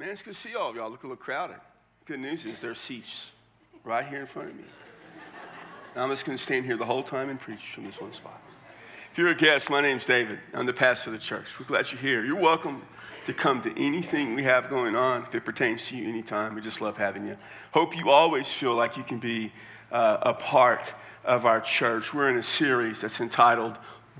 Man, 0.00 0.08
it's 0.08 0.22
good 0.22 0.32
to 0.32 0.40
see 0.40 0.54
all 0.54 0.70
of 0.70 0.76
y'all. 0.76 0.90
Look 0.90 1.02
a 1.02 1.06
little 1.06 1.22
crowded. 1.22 1.58
Good 2.06 2.20
news 2.20 2.46
is 2.46 2.58
there's 2.58 2.78
seats 2.78 3.26
right 3.84 4.06
here 4.06 4.20
in 4.20 4.26
front 4.26 4.48
of 4.48 4.56
me. 4.56 4.64
I'm 5.94 6.08
just 6.08 6.24
going 6.24 6.38
to 6.38 6.42
stand 6.42 6.64
here 6.64 6.78
the 6.78 6.86
whole 6.86 7.02
time 7.02 7.28
and 7.28 7.38
preach 7.38 7.60
from 7.60 7.84
this 7.84 8.00
one 8.00 8.14
spot. 8.14 8.40
If 9.12 9.18
you're 9.18 9.28
a 9.28 9.34
guest, 9.34 9.68
my 9.68 9.82
name's 9.82 10.06
David. 10.06 10.38
I'm 10.54 10.64
the 10.64 10.72
pastor 10.72 11.10
of 11.10 11.20
the 11.20 11.22
church. 11.22 11.44
We're 11.60 11.66
glad 11.66 11.92
you're 11.92 12.00
here. 12.00 12.24
You're 12.24 12.40
welcome 12.40 12.80
to 13.26 13.34
come 13.34 13.60
to 13.60 13.78
anything 13.78 14.34
we 14.34 14.42
have 14.44 14.70
going 14.70 14.96
on 14.96 15.24
if 15.24 15.34
it 15.34 15.44
pertains 15.44 15.86
to 15.88 15.98
you 15.98 16.08
anytime. 16.08 16.54
We 16.54 16.62
just 16.62 16.80
love 16.80 16.96
having 16.96 17.26
you. 17.26 17.36
Hope 17.72 17.94
you 17.94 18.08
always 18.08 18.50
feel 18.50 18.74
like 18.74 18.96
you 18.96 19.02
can 19.02 19.18
be 19.18 19.52
uh, 19.92 20.16
a 20.22 20.32
part 20.32 20.94
of 21.26 21.44
our 21.44 21.60
church. 21.60 22.14
We're 22.14 22.30
in 22.30 22.38
a 22.38 22.42
series 22.42 23.02
that's 23.02 23.20
entitled 23.20 23.76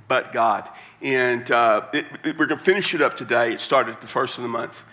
But 0.08 0.34
God. 0.34 0.68
And 1.00 1.50
uh, 1.50 1.86
it, 1.94 2.04
it, 2.22 2.38
we're 2.38 2.44
going 2.44 2.58
to 2.58 2.64
finish 2.66 2.92
it 2.92 3.00
up 3.00 3.16
today. 3.16 3.54
It 3.54 3.60
started 3.60 3.98
the 4.02 4.08
first 4.08 4.36
of 4.36 4.42
the 4.42 4.48
month. 4.48 4.84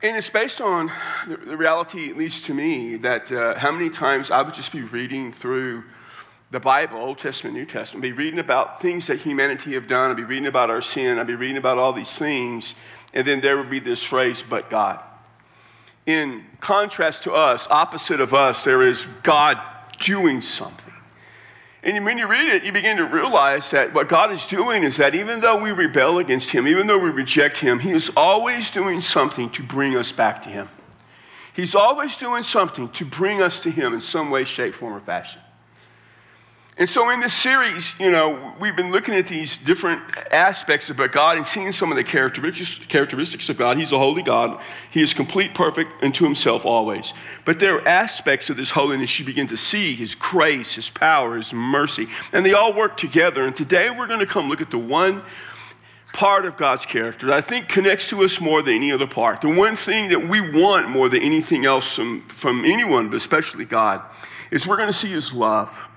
And 0.00 0.16
it's 0.16 0.30
based 0.30 0.60
on 0.60 0.92
the 1.26 1.56
reality, 1.56 2.08
at 2.08 2.16
least 2.16 2.44
to 2.44 2.54
me, 2.54 2.94
that 2.98 3.32
uh, 3.32 3.58
how 3.58 3.72
many 3.72 3.90
times 3.90 4.30
I 4.30 4.42
would 4.42 4.54
just 4.54 4.70
be 4.70 4.82
reading 4.82 5.32
through 5.32 5.82
the 6.52 6.60
Bible, 6.60 6.98
Old 6.98 7.18
Testament, 7.18 7.56
New 7.56 7.66
Testament, 7.66 8.02
be 8.02 8.12
reading 8.12 8.38
about 8.38 8.80
things 8.80 9.08
that 9.08 9.20
humanity 9.20 9.74
have 9.74 9.88
done, 9.88 10.12
I'd 10.12 10.16
be 10.16 10.22
reading 10.22 10.46
about 10.46 10.70
our 10.70 10.80
sin, 10.80 11.18
I'd 11.18 11.26
be 11.26 11.34
reading 11.34 11.56
about 11.56 11.78
all 11.78 11.92
these 11.92 12.16
things, 12.16 12.76
and 13.12 13.26
then 13.26 13.40
there 13.40 13.56
would 13.56 13.70
be 13.70 13.80
this 13.80 14.00
phrase, 14.02 14.44
but 14.48 14.70
God. 14.70 15.00
In 16.06 16.44
contrast 16.60 17.24
to 17.24 17.32
us, 17.32 17.66
opposite 17.68 18.20
of 18.20 18.32
us, 18.32 18.62
there 18.62 18.82
is 18.82 19.04
God 19.24 19.60
doing 20.00 20.40
something. 20.40 20.94
And 21.82 22.04
when 22.04 22.18
you 22.18 22.26
read 22.26 22.48
it, 22.48 22.64
you 22.64 22.72
begin 22.72 22.96
to 22.96 23.04
realize 23.04 23.70
that 23.70 23.94
what 23.94 24.08
God 24.08 24.32
is 24.32 24.46
doing 24.46 24.82
is 24.82 24.96
that 24.96 25.14
even 25.14 25.40
though 25.40 25.56
we 25.56 25.70
rebel 25.70 26.18
against 26.18 26.50
Him, 26.50 26.66
even 26.66 26.88
though 26.88 26.98
we 26.98 27.10
reject 27.10 27.58
Him, 27.58 27.78
He 27.78 27.92
is 27.92 28.10
always 28.16 28.70
doing 28.70 29.00
something 29.00 29.48
to 29.50 29.62
bring 29.62 29.96
us 29.96 30.10
back 30.10 30.42
to 30.42 30.48
Him. 30.48 30.68
He's 31.54 31.74
always 31.74 32.16
doing 32.16 32.42
something 32.42 32.88
to 32.90 33.04
bring 33.04 33.40
us 33.40 33.60
to 33.60 33.70
Him 33.70 33.94
in 33.94 34.00
some 34.00 34.30
way, 34.30 34.44
shape, 34.44 34.74
form, 34.74 34.94
or 34.94 35.00
fashion. 35.00 35.40
And 36.78 36.88
so 36.88 37.10
in 37.10 37.18
this 37.18 37.34
series, 37.34 37.92
you 37.98 38.08
know, 38.08 38.54
we've 38.60 38.76
been 38.76 38.92
looking 38.92 39.12
at 39.14 39.26
these 39.26 39.56
different 39.56 40.00
aspects 40.30 40.90
about 40.90 41.10
God 41.10 41.36
and 41.36 41.44
seeing 41.44 41.72
some 41.72 41.90
of 41.90 41.96
the 41.96 42.04
characteristics 42.04 43.48
of 43.48 43.56
God. 43.56 43.78
He's 43.78 43.90
a 43.90 43.98
holy 43.98 44.22
God. 44.22 44.60
He 44.88 45.02
is 45.02 45.12
complete, 45.12 45.54
perfect, 45.54 45.90
and 46.04 46.14
to 46.14 46.22
himself 46.22 46.64
always. 46.64 47.12
But 47.44 47.58
there 47.58 47.74
are 47.74 47.88
aspects 47.88 48.48
of 48.48 48.56
this 48.56 48.70
holiness 48.70 49.18
you 49.18 49.24
begin 49.24 49.48
to 49.48 49.56
see 49.56 49.96
his 49.96 50.14
grace, 50.14 50.76
his 50.76 50.88
power, 50.88 51.36
his 51.36 51.52
mercy, 51.52 52.06
and 52.32 52.46
they 52.46 52.52
all 52.52 52.72
work 52.72 52.96
together. 52.96 53.44
And 53.44 53.56
today 53.56 53.90
we're 53.90 54.06
going 54.06 54.20
to 54.20 54.26
come 54.26 54.48
look 54.48 54.60
at 54.60 54.70
the 54.70 54.78
one 54.78 55.22
part 56.12 56.46
of 56.46 56.56
God's 56.56 56.86
character 56.86 57.26
that 57.26 57.36
I 57.36 57.40
think 57.40 57.68
connects 57.68 58.08
to 58.10 58.22
us 58.22 58.40
more 58.40 58.62
than 58.62 58.74
any 58.74 58.92
other 58.92 59.08
part. 59.08 59.40
The 59.40 59.52
one 59.52 59.74
thing 59.74 60.10
that 60.10 60.28
we 60.28 60.40
want 60.40 60.88
more 60.88 61.08
than 61.08 61.22
anything 61.22 61.66
else 61.66 61.92
from, 61.92 62.22
from 62.28 62.64
anyone, 62.64 63.08
but 63.08 63.16
especially 63.16 63.64
God, 63.64 64.00
is 64.52 64.64
we're 64.64 64.76
going 64.76 64.88
to 64.88 64.92
see 64.92 65.08
his 65.08 65.32
love 65.32 65.87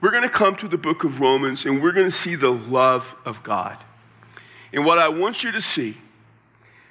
we're 0.00 0.10
going 0.10 0.22
to 0.22 0.28
come 0.28 0.56
to 0.56 0.68
the 0.68 0.78
book 0.78 1.04
of 1.04 1.20
Romans 1.20 1.64
and 1.64 1.82
we're 1.82 1.92
going 1.92 2.10
to 2.10 2.16
see 2.16 2.34
the 2.34 2.50
love 2.50 3.04
of 3.24 3.42
God. 3.42 3.76
And 4.72 4.84
what 4.84 4.98
I 4.98 5.08
want 5.08 5.42
you 5.42 5.52
to 5.52 5.60
see 5.60 5.96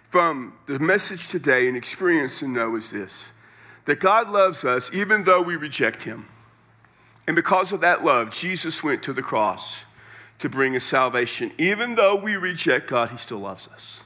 from 0.09 0.53
the 0.65 0.79
message 0.79 1.29
today 1.29 1.67
and 1.67 1.77
experience 1.77 2.41
and 2.41 2.53
know 2.53 2.75
is 2.75 2.91
this 2.91 3.31
that 3.85 3.99
God 3.99 4.29
loves 4.29 4.63
us 4.63 4.91
even 4.93 5.23
though 5.23 5.41
we 5.41 5.55
reject 5.55 6.03
Him. 6.03 6.27
And 7.25 7.35
because 7.35 7.71
of 7.71 7.81
that 7.81 8.03
love, 8.03 8.31
Jesus 8.31 8.83
went 8.83 9.01
to 9.03 9.13
the 9.13 9.21
cross 9.21 9.83
to 10.39 10.49
bring 10.49 10.75
us 10.75 10.83
salvation. 10.83 11.51
Even 11.57 11.95
though 11.95 12.15
we 12.15 12.35
reject 12.35 12.89
God, 12.89 13.09
He 13.09 13.17
still 13.17 13.39
loves 13.39 13.67
us. 13.67 14.01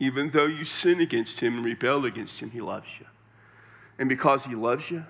Even 0.00 0.30
though 0.30 0.46
you 0.46 0.64
sin 0.64 1.00
against 1.00 1.40
Him 1.40 1.56
and 1.56 1.64
rebel 1.64 2.04
against 2.04 2.40
Him, 2.40 2.50
He 2.50 2.60
loves 2.60 3.00
you. 3.00 3.06
And 3.98 4.08
because 4.08 4.44
He 4.44 4.54
loves 4.54 4.90
you, 4.90 5.04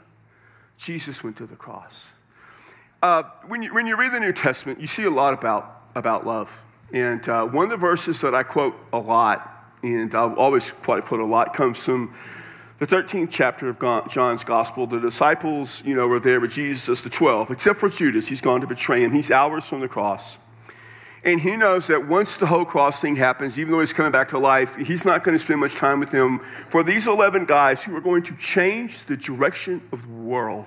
Jesus 0.78 1.22
went 1.22 1.36
to 1.36 1.46
the 1.46 1.56
cross. 1.56 2.12
Uh, 3.00 3.22
when, 3.46 3.62
you, 3.62 3.72
when 3.72 3.86
you 3.86 3.96
read 3.96 4.12
the 4.12 4.18
New 4.18 4.32
Testament, 4.32 4.80
you 4.80 4.88
see 4.88 5.04
a 5.04 5.10
lot 5.10 5.32
about, 5.32 5.82
about 5.94 6.26
love. 6.26 6.64
And 6.92 7.26
uh, 7.28 7.46
one 7.46 7.64
of 7.64 7.70
the 7.70 7.76
verses 7.76 8.20
that 8.22 8.34
I 8.34 8.42
quote 8.42 8.74
a 8.92 8.98
lot, 8.98 9.72
and 9.84 10.12
I'll 10.14 10.34
always 10.34 10.72
quite 10.72 11.04
put 11.06 11.20
a 11.20 11.24
lot, 11.24 11.54
comes 11.54 11.82
from 11.82 12.12
the 12.78 12.86
13th 12.86 13.28
chapter 13.30 13.68
of 13.68 13.78
John's 14.08 14.42
Gospel. 14.42 14.88
The 14.88 14.98
disciples, 14.98 15.80
you 15.84 15.94
know, 15.94 16.08
were 16.08 16.18
there 16.18 16.40
with 16.40 16.50
Jesus, 16.50 17.00
the 17.02 17.10
12, 17.10 17.52
except 17.52 17.78
for 17.78 17.88
Judas. 17.88 18.26
He's 18.26 18.40
gone 18.40 18.60
to 18.62 18.66
betray 18.66 19.04
him. 19.04 19.12
He's 19.12 19.30
hours 19.30 19.64
from 19.64 19.80
the 19.80 19.88
cross. 19.88 20.38
And 21.22 21.40
he 21.40 21.56
knows 21.56 21.86
that 21.88 22.08
once 22.08 22.36
the 22.36 22.46
whole 22.46 22.64
cross 22.64 23.00
thing 23.00 23.16
happens, 23.16 23.60
even 23.60 23.72
though 23.72 23.80
he's 23.80 23.92
coming 23.92 24.12
back 24.12 24.28
to 24.28 24.38
life, 24.38 24.74
he's 24.74 25.04
not 25.04 25.22
going 25.22 25.36
to 25.36 25.38
spend 25.38 25.60
much 25.60 25.76
time 25.76 26.00
with 26.00 26.10
them. 26.10 26.40
For 26.68 26.82
these 26.82 27.06
11 27.06 27.44
guys 27.44 27.84
who 27.84 27.94
are 27.94 28.00
going 28.00 28.22
to 28.24 28.36
change 28.36 29.04
the 29.04 29.16
direction 29.16 29.82
of 29.92 30.02
the 30.02 30.08
world 30.08 30.66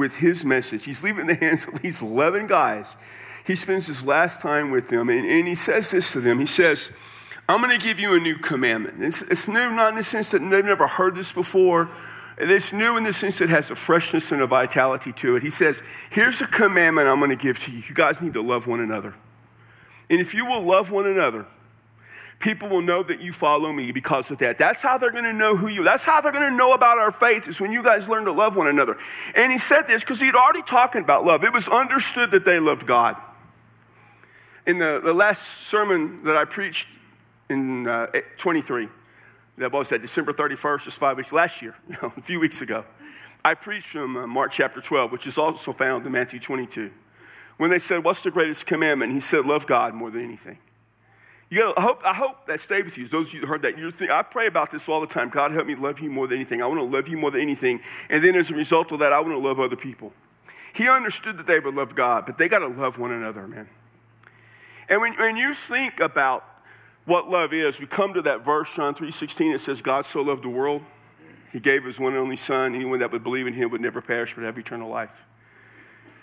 with 0.00 0.16
his 0.16 0.46
message. 0.46 0.86
He's 0.86 1.04
leaving 1.04 1.26
the 1.26 1.34
hands 1.34 1.66
of 1.68 1.82
these 1.82 2.00
11 2.00 2.46
guys. 2.46 2.96
He 3.46 3.54
spends 3.54 3.86
his 3.86 4.06
last 4.06 4.40
time 4.40 4.70
with 4.70 4.88
them, 4.88 5.10
and, 5.10 5.26
and 5.26 5.46
he 5.46 5.54
says 5.54 5.90
this 5.90 6.10
to 6.12 6.20
them. 6.20 6.40
He 6.40 6.46
says, 6.46 6.90
I'm 7.46 7.60
going 7.60 7.78
to 7.78 7.84
give 7.84 8.00
you 8.00 8.14
a 8.14 8.18
new 8.18 8.36
commandment. 8.36 9.04
It's, 9.04 9.20
it's, 9.22 9.46
new, 9.46 9.70
not 9.70 9.90
in 9.90 9.96
the 9.96 10.02
sense 10.02 10.30
that 10.30 10.38
they've 10.38 10.64
never 10.64 10.86
heard 10.86 11.16
this 11.16 11.32
before. 11.32 11.90
It's 12.38 12.72
new 12.72 12.96
in 12.96 13.04
the 13.04 13.12
sense 13.12 13.38
that 13.38 13.44
it 13.44 13.50
has 13.50 13.70
a 13.70 13.74
freshness 13.74 14.32
and 14.32 14.40
a 14.40 14.46
vitality 14.46 15.12
to 15.12 15.36
it. 15.36 15.42
He 15.42 15.50
says, 15.50 15.82
Here's 16.08 16.40
a 16.40 16.46
commandment 16.46 17.06
I'm 17.06 17.18
going 17.18 17.28
to 17.28 17.36
give 17.36 17.58
to 17.64 17.70
you. 17.70 17.82
You 17.86 17.94
guys 17.94 18.22
need 18.22 18.32
to 18.32 18.42
love 18.42 18.66
one 18.66 18.80
another. 18.80 19.14
And 20.08 20.18
if 20.18 20.32
you 20.32 20.46
will 20.46 20.62
love 20.62 20.90
one 20.90 21.06
another, 21.06 21.44
people 22.40 22.70
will 22.70 22.80
know 22.80 23.02
that 23.02 23.20
you 23.20 23.32
follow 23.32 23.72
me 23.72 23.92
because 23.92 24.30
of 24.30 24.38
that. 24.38 24.58
That's 24.58 24.82
how 24.82 24.98
they're 24.98 25.12
going 25.12 25.24
to 25.24 25.32
know 25.32 25.56
who 25.56 25.68
you. 25.68 25.84
That's 25.84 26.04
how 26.04 26.20
they're 26.20 26.32
going 26.32 26.50
to 26.50 26.56
know 26.56 26.72
about 26.72 26.98
our 26.98 27.12
faith 27.12 27.46
is 27.46 27.60
when 27.60 27.70
you 27.70 27.82
guys 27.82 28.08
learn 28.08 28.24
to 28.24 28.32
love 28.32 28.56
one 28.56 28.66
another. 28.66 28.96
And 29.34 29.52
he 29.52 29.58
said 29.58 29.86
this 29.86 30.02
because 30.02 30.20
he'd 30.20 30.34
already 30.34 30.62
talking 30.62 31.02
about 31.02 31.24
love. 31.24 31.44
It 31.44 31.52
was 31.52 31.68
understood 31.68 32.30
that 32.32 32.46
they 32.46 32.58
loved 32.58 32.86
God. 32.86 33.16
In 34.66 34.78
the, 34.78 35.00
the 35.04 35.12
last 35.12 35.66
sermon 35.66 36.24
that 36.24 36.36
I 36.36 36.46
preached 36.46 36.88
in 37.50 37.86
uh, 37.86 38.06
23, 38.38 38.88
that 39.58 39.70
was 39.70 39.90
that 39.90 40.00
December 40.00 40.32
31st, 40.32 40.84
just 40.84 40.98
five 40.98 41.18
weeks 41.18 41.32
last 41.32 41.60
year, 41.60 41.76
you 41.88 41.96
know, 42.02 42.12
a 42.16 42.22
few 42.22 42.40
weeks 42.40 42.62
ago. 42.62 42.84
I 43.44 43.54
preached 43.54 43.88
from 43.88 44.16
uh, 44.16 44.26
Mark 44.26 44.52
chapter 44.52 44.80
12, 44.80 45.12
which 45.12 45.26
is 45.26 45.36
also 45.36 45.72
found 45.72 46.06
in 46.06 46.12
Matthew 46.12 46.40
22. 46.40 46.90
When 47.58 47.68
they 47.68 47.78
said, 47.78 48.02
What's 48.02 48.22
the 48.22 48.30
greatest 48.30 48.64
commandment? 48.64 49.12
He 49.12 49.20
said, 49.20 49.44
Love 49.44 49.66
God 49.66 49.92
more 49.94 50.10
than 50.10 50.24
anything. 50.24 50.58
You 51.50 51.74
I, 51.76 51.80
hope, 51.82 52.00
I 52.04 52.14
hope 52.14 52.46
that 52.46 52.60
stayed 52.60 52.84
with 52.84 52.96
you. 52.96 53.08
Those 53.08 53.28
of 53.28 53.34
you 53.34 53.40
who 53.40 53.46
heard 53.46 53.62
that, 53.62 53.76
you're 53.76 53.90
I 54.12 54.22
pray 54.22 54.46
about 54.46 54.70
this 54.70 54.88
all 54.88 55.00
the 55.00 55.06
time. 55.06 55.28
God, 55.28 55.50
help 55.50 55.66
me 55.66 55.74
love 55.74 56.00
you 56.00 56.08
more 56.08 56.28
than 56.28 56.36
anything. 56.36 56.62
I 56.62 56.66
want 56.66 56.78
to 56.78 56.84
love 56.84 57.08
you 57.08 57.18
more 57.18 57.32
than 57.32 57.40
anything. 57.40 57.80
And 58.08 58.22
then 58.22 58.36
as 58.36 58.52
a 58.52 58.54
result 58.54 58.92
of 58.92 59.00
that, 59.00 59.12
I 59.12 59.18
want 59.18 59.32
to 59.32 59.38
love 59.38 59.58
other 59.58 59.74
people. 59.74 60.12
He 60.72 60.88
understood 60.88 61.36
that 61.38 61.48
they 61.48 61.58
would 61.58 61.74
love 61.74 61.96
God, 61.96 62.24
but 62.24 62.38
they 62.38 62.48
got 62.48 62.60
to 62.60 62.68
love 62.68 62.98
one 62.98 63.10
another, 63.10 63.48
man. 63.48 63.68
And 64.88 65.00
when, 65.00 65.14
when 65.14 65.36
you 65.36 65.52
think 65.54 65.98
about 65.98 66.44
what 67.04 67.28
love 67.28 67.52
is, 67.52 67.80
we 67.80 67.86
come 67.86 68.14
to 68.14 68.22
that 68.22 68.44
verse, 68.44 68.72
John 68.72 68.94
3.16, 68.94 69.54
it 69.54 69.58
says, 69.58 69.82
God 69.82 70.06
so 70.06 70.22
loved 70.22 70.44
the 70.44 70.48
world, 70.48 70.82
he 71.52 71.58
gave 71.58 71.84
his 71.84 71.98
one 71.98 72.12
and 72.12 72.20
only 72.20 72.36
son. 72.36 72.76
Anyone 72.76 73.00
that 73.00 73.10
would 73.10 73.24
believe 73.24 73.48
in 73.48 73.54
him 73.54 73.70
would 73.70 73.80
never 73.80 74.00
perish 74.00 74.34
but 74.34 74.44
have 74.44 74.56
eternal 74.56 74.88
life. 74.88 75.24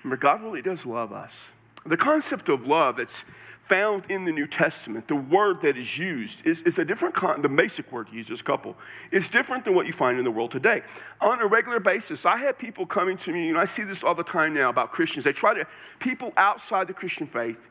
Remember, 0.03 0.15
God 0.15 0.41
really 0.41 0.61
does 0.61 0.85
love 0.85 1.11
us. 1.11 1.51
The 1.87 1.97
concept 1.97 2.49
of 2.49 2.67
love 2.67 2.97
that's 2.97 3.23
found 3.67 4.09
in 4.09 4.25
the 4.25 4.31
New 4.31 4.47
Testament, 4.47 5.07
the 5.07 5.15
word 5.15 5.61
that 5.61 5.77
is 5.77 5.97
used 5.97 6.45
is, 6.45 6.61
is 6.61 6.79
a 6.79 6.85
different 6.85 7.13
con- 7.13 7.41
the 7.41 7.49
basic 7.49 7.91
word 7.91 8.07
used 8.11 8.31
is 8.31 8.41
couple, 8.41 8.77
is 9.11 9.27
different 9.27 9.65
than 9.65 9.75
what 9.75 9.85
you 9.85 9.93
find 9.93 10.17
in 10.17 10.23
the 10.23 10.31
world 10.31 10.51
today. 10.51 10.81
On 11.19 11.41
a 11.41 11.45
regular 11.45 11.79
basis, 11.79 12.25
I 12.25 12.37
have 12.37 12.57
people 12.57 12.85
coming 12.85 13.17
to 13.17 13.31
me, 13.31 13.49
and 13.49 13.57
I 13.57 13.65
see 13.65 13.83
this 13.83 14.03
all 14.03 14.15
the 14.15 14.23
time 14.23 14.53
now 14.53 14.69
about 14.69 14.91
Christians. 14.91 15.25
They 15.25 15.33
try 15.33 15.53
to, 15.53 15.67
people 15.99 16.31
outside 16.37 16.87
the 16.87 16.93
Christian 16.93 17.27
faith, 17.27 17.67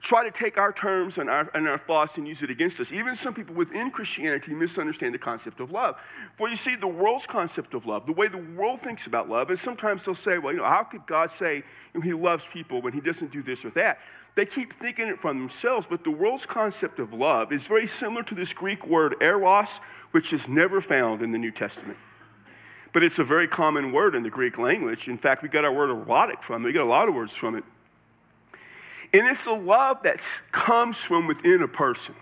try 0.00 0.24
to 0.24 0.30
take 0.30 0.56
our 0.56 0.72
terms 0.72 1.18
and 1.18 1.28
our, 1.28 1.50
and 1.52 1.68
our 1.68 1.76
thoughts 1.76 2.16
and 2.16 2.26
use 2.26 2.42
it 2.42 2.50
against 2.50 2.80
us. 2.80 2.90
Even 2.90 3.14
some 3.14 3.34
people 3.34 3.54
within 3.54 3.90
Christianity 3.90 4.54
misunderstand 4.54 5.14
the 5.14 5.18
concept 5.18 5.60
of 5.60 5.70
love. 5.70 5.96
For 6.36 6.48
you 6.48 6.56
see, 6.56 6.74
the 6.74 6.86
world's 6.86 7.26
concept 7.26 7.74
of 7.74 7.84
love, 7.84 8.06
the 8.06 8.12
way 8.12 8.26
the 8.28 8.38
world 8.38 8.80
thinks 8.80 9.06
about 9.06 9.28
love, 9.28 9.50
is 9.50 9.60
sometimes 9.60 10.04
they'll 10.04 10.14
say, 10.14 10.38
well, 10.38 10.54
you 10.54 10.60
know, 10.60 10.64
how 10.64 10.84
could 10.84 11.06
God 11.06 11.30
say 11.30 11.56
you 11.56 11.62
know, 11.94 12.00
he 12.00 12.14
loves 12.14 12.46
people 12.46 12.80
when 12.80 12.94
he 12.94 13.00
doesn't 13.00 13.30
do 13.30 13.42
this 13.42 13.64
or 13.64 13.70
that? 13.70 13.98
They 14.36 14.46
keep 14.46 14.72
thinking 14.72 15.08
it 15.08 15.20
from 15.20 15.38
themselves, 15.38 15.86
but 15.86 16.02
the 16.02 16.10
world's 16.10 16.46
concept 16.46 16.98
of 16.98 17.12
love 17.12 17.52
is 17.52 17.68
very 17.68 17.86
similar 17.86 18.22
to 18.22 18.34
this 18.34 18.54
Greek 18.54 18.86
word 18.86 19.16
eros, 19.20 19.80
which 20.12 20.32
is 20.32 20.48
never 20.48 20.80
found 20.80 21.20
in 21.20 21.30
the 21.30 21.38
New 21.38 21.50
Testament. 21.50 21.98
But 22.92 23.02
it's 23.02 23.18
a 23.18 23.24
very 23.24 23.46
common 23.46 23.92
word 23.92 24.14
in 24.14 24.22
the 24.22 24.30
Greek 24.30 24.58
language. 24.58 25.08
In 25.08 25.16
fact, 25.16 25.42
we 25.42 25.48
got 25.48 25.64
our 25.64 25.72
word 25.72 25.90
erotic 25.90 26.42
from 26.42 26.64
it. 26.64 26.68
We 26.68 26.72
got 26.72 26.86
a 26.86 26.88
lot 26.88 27.08
of 27.08 27.14
words 27.14 27.36
from 27.36 27.54
it. 27.54 27.64
And 29.12 29.26
it's 29.26 29.46
a 29.46 29.52
love 29.52 30.02
that 30.04 30.20
comes 30.52 30.98
from 30.98 31.26
within 31.26 31.62
a 31.62 31.68
person. 31.68 32.14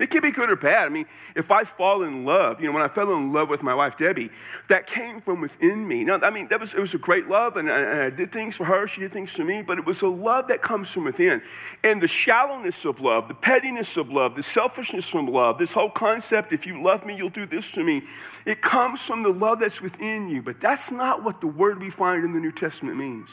It 0.00 0.10
can 0.10 0.22
be 0.22 0.32
good 0.32 0.50
or 0.50 0.56
bad. 0.56 0.86
I 0.86 0.88
mean, 0.88 1.06
if 1.36 1.52
I 1.52 1.62
fall 1.62 2.02
in 2.02 2.24
love, 2.24 2.60
you 2.60 2.66
know, 2.66 2.72
when 2.72 2.82
I 2.82 2.88
fell 2.88 3.14
in 3.14 3.32
love 3.32 3.48
with 3.48 3.62
my 3.62 3.74
wife 3.74 3.96
Debbie, 3.96 4.30
that 4.68 4.88
came 4.88 5.20
from 5.20 5.40
within 5.40 5.86
me. 5.86 6.02
Now, 6.02 6.18
I 6.20 6.30
mean, 6.30 6.48
that 6.48 6.58
was 6.58 6.74
it 6.74 6.80
was 6.80 6.94
a 6.94 6.98
great 6.98 7.28
love, 7.28 7.56
and 7.56 7.70
I, 7.70 7.78
and 7.78 8.00
I, 8.02 8.10
did 8.10 8.32
things 8.32 8.56
for 8.56 8.64
her, 8.64 8.88
she 8.88 9.02
did 9.02 9.12
things 9.12 9.32
for 9.32 9.44
me, 9.44 9.62
but 9.62 9.78
it 9.78 9.86
was 9.86 10.02
a 10.02 10.08
love 10.08 10.48
that 10.48 10.62
comes 10.62 10.90
from 10.90 11.04
within. 11.04 11.42
And 11.84 12.02
the 12.02 12.08
shallowness 12.08 12.84
of 12.84 13.00
love, 13.00 13.28
the 13.28 13.34
pettiness 13.34 13.96
of 13.96 14.12
love, 14.12 14.34
the 14.34 14.42
selfishness 14.42 15.08
from 15.08 15.28
love, 15.28 15.58
this 15.58 15.72
whole 15.72 15.90
concept, 15.90 16.52
if 16.52 16.66
you 16.66 16.82
love 16.82 17.06
me, 17.06 17.16
you'll 17.16 17.28
do 17.28 17.46
this 17.46 17.72
for 17.72 17.84
me, 17.84 18.02
it 18.44 18.60
comes 18.60 19.00
from 19.00 19.22
the 19.22 19.32
love 19.32 19.60
that's 19.60 19.80
within 19.80 20.28
you. 20.28 20.42
But 20.42 20.60
that's 20.60 20.90
not 20.90 21.22
what 21.22 21.40
the 21.40 21.46
word 21.46 21.80
we 21.80 21.90
find 21.90 22.24
in 22.24 22.32
the 22.32 22.40
New 22.40 22.52
Testament 22.52 22.96
means. 22.96 23.32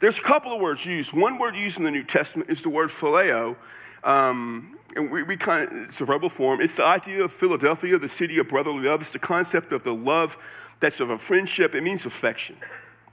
There's 0.00 0.18
a 0.18 0.22
couple 0.22 0.52
of 0.52 0.60
words 0.60 0.84
used. 0.84 1.12
One 1.12 1.38
word 1.38 1.56
used 1.56 1.78
in 1.78 1.84
the 1.84 1.90
New 1.90 2.04
Testament 2.04 2.50
is 2.50 2.62
the 2.62 2.70
word 2.70 2.90
phileo. 2.90 3.56
Um, 4.02 4.78
and 4.96 5.10
we, 5.10 5.22
we 5.22 5.36
kind 5.36 5.70
of, 5.70 5.76
it's 5.84 6.00
a 6.00 6.04
verbal 6.04 6.28
form. 6.28 6.60
It's 6.60 6.76
the 6.76 6.84
idea 6.84 7.24
of 7.24 7.32
Philadelphia, 7.32 7.98
the 7.98 8.08
city 8.08 8.38
of 8.38 8.48
brotherly 8.48 8.88
love. 8.88 9.00
It's 9.00 9.12
the 9.12 9.18
concept 9.18 9.72
of 9.72 9.82
the 9.82 9.94
love 9.94 10.36
that's 10.80 11.00
of 11.00 11.10
a 11.10 11.18
friendship. 11.18 11.74
It 11.74 11.82
means 11.82 12.06
affection. 12.06 12.56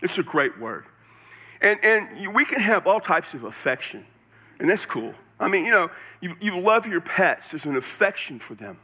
It's 0.01 0.17
a 0.17 0.23
great 0.23 0.59
word. 0.59 0.85
And, 1.61 1.83
and 1.83 2.33
we 2.33 2.43
can 2.43 2.59
have 2.59 2.87
all 2.87 2.99
types 2.99 3.33
of 3.33 3.43
affection, 3.43 4.05
and 4.59 4.67
that's 4.67 4.85
cool. 4.85 5.13
I 5.39 5.47
mean, 5.47 5.65
you 5.65 5.71
know, 5.71 5.91
you, 6.19 6.35
you 6.41 6.59
love 6.59 6.87
your 6.87 7.01
pets, 7.01 7.51
there's 7.51 7.65
an 7.65 7.75
affection 7.75 8.39
for 8.39 8.55
them. 8.55 8.77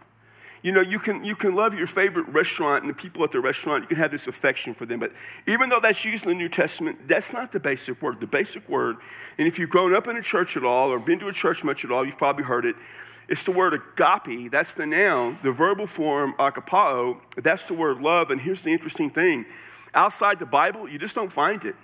You 0.63 0.71
know, 0.71 0.81
you 0.81 0.99
can, 0.99 1.23
you 1.23 1.35
can 1.35 1.55
love 1.55 1.75
your 1.75 1.87
favorite 1.87 2.27
restaurant 2.29 2.83
and 2.83 2.89
the 2.89 2.95
people 2.95 3.23
at 3.23 3.31
the 3.31 3.39
restaurant, 3.39 3.83
you 3.83 3.87
can 3.87 3.97
have 3.97 4.11
this 4.11 4.27
affection 4.27 4.73
for 4.73 4.85
them. 4.85 4.99
But 4.99 5.13
even 5.45 5.69
though 5.69 5.79
that's 5.79 6.03
used 6.03 6.25
in 6.25 6.29
the 6.29 6.35
New 6.35 6.49
Testament, 6.49 7.07
that's 7.07 7.31
not 7.31 7.51
the 7.51 7.59
basic 7.59 8.01
word. 8.01 8.19
The 8.19 8.27
basic 8.27 8.67
word, 8.67 8.97
and 9.37 9.47
if 9.47 9.59
you've 9.59 9.69
grown 9.69 9.95
up 9.95 10.07
in 10.07 10.17
a 10.17 10.21
church 10.21 10.57
at 10.57 10.63
all 10.63 10.89
or 10.89 10.99
been 10.99 11.19
to 11.19 11.27
a 11.27 11.33
church 11.33 11.63
much 11.63 11.85
at 11.85 11.91
all, 11.91 12.05
you've 12.05 12.17
probably 12.17 12.43
heard 12.43 12.65
it. 12.65 12.75
It's 13.29 13.43
the 13.43 13.51
word 13.51 13.73
agape, 13.73 14.51
that's 14.51 14.73
the 14.73 14.85
noun. 14.85 15.37
The 15.41 15.51
verbal 15.51 15.85
form, 15.85 16.33
agapao, 16.39 17.19
that's 17.35 17.65
the 17.65 17.73
word 17.73 17.99
love. 17.99 18.31
And 18.31 18.39
here's 18.39 18.61
the 18.61 18.71
interesting 18.71 19.09
thing 19.09 19.45
outside 19.93 20.39
the 20.39 20.45
Bible, 20.45 20.87
you 20.87 20.99
just 20.99 21.15
don't 21.15 21.31
find 21.31 21.63
it. 21.65 21.75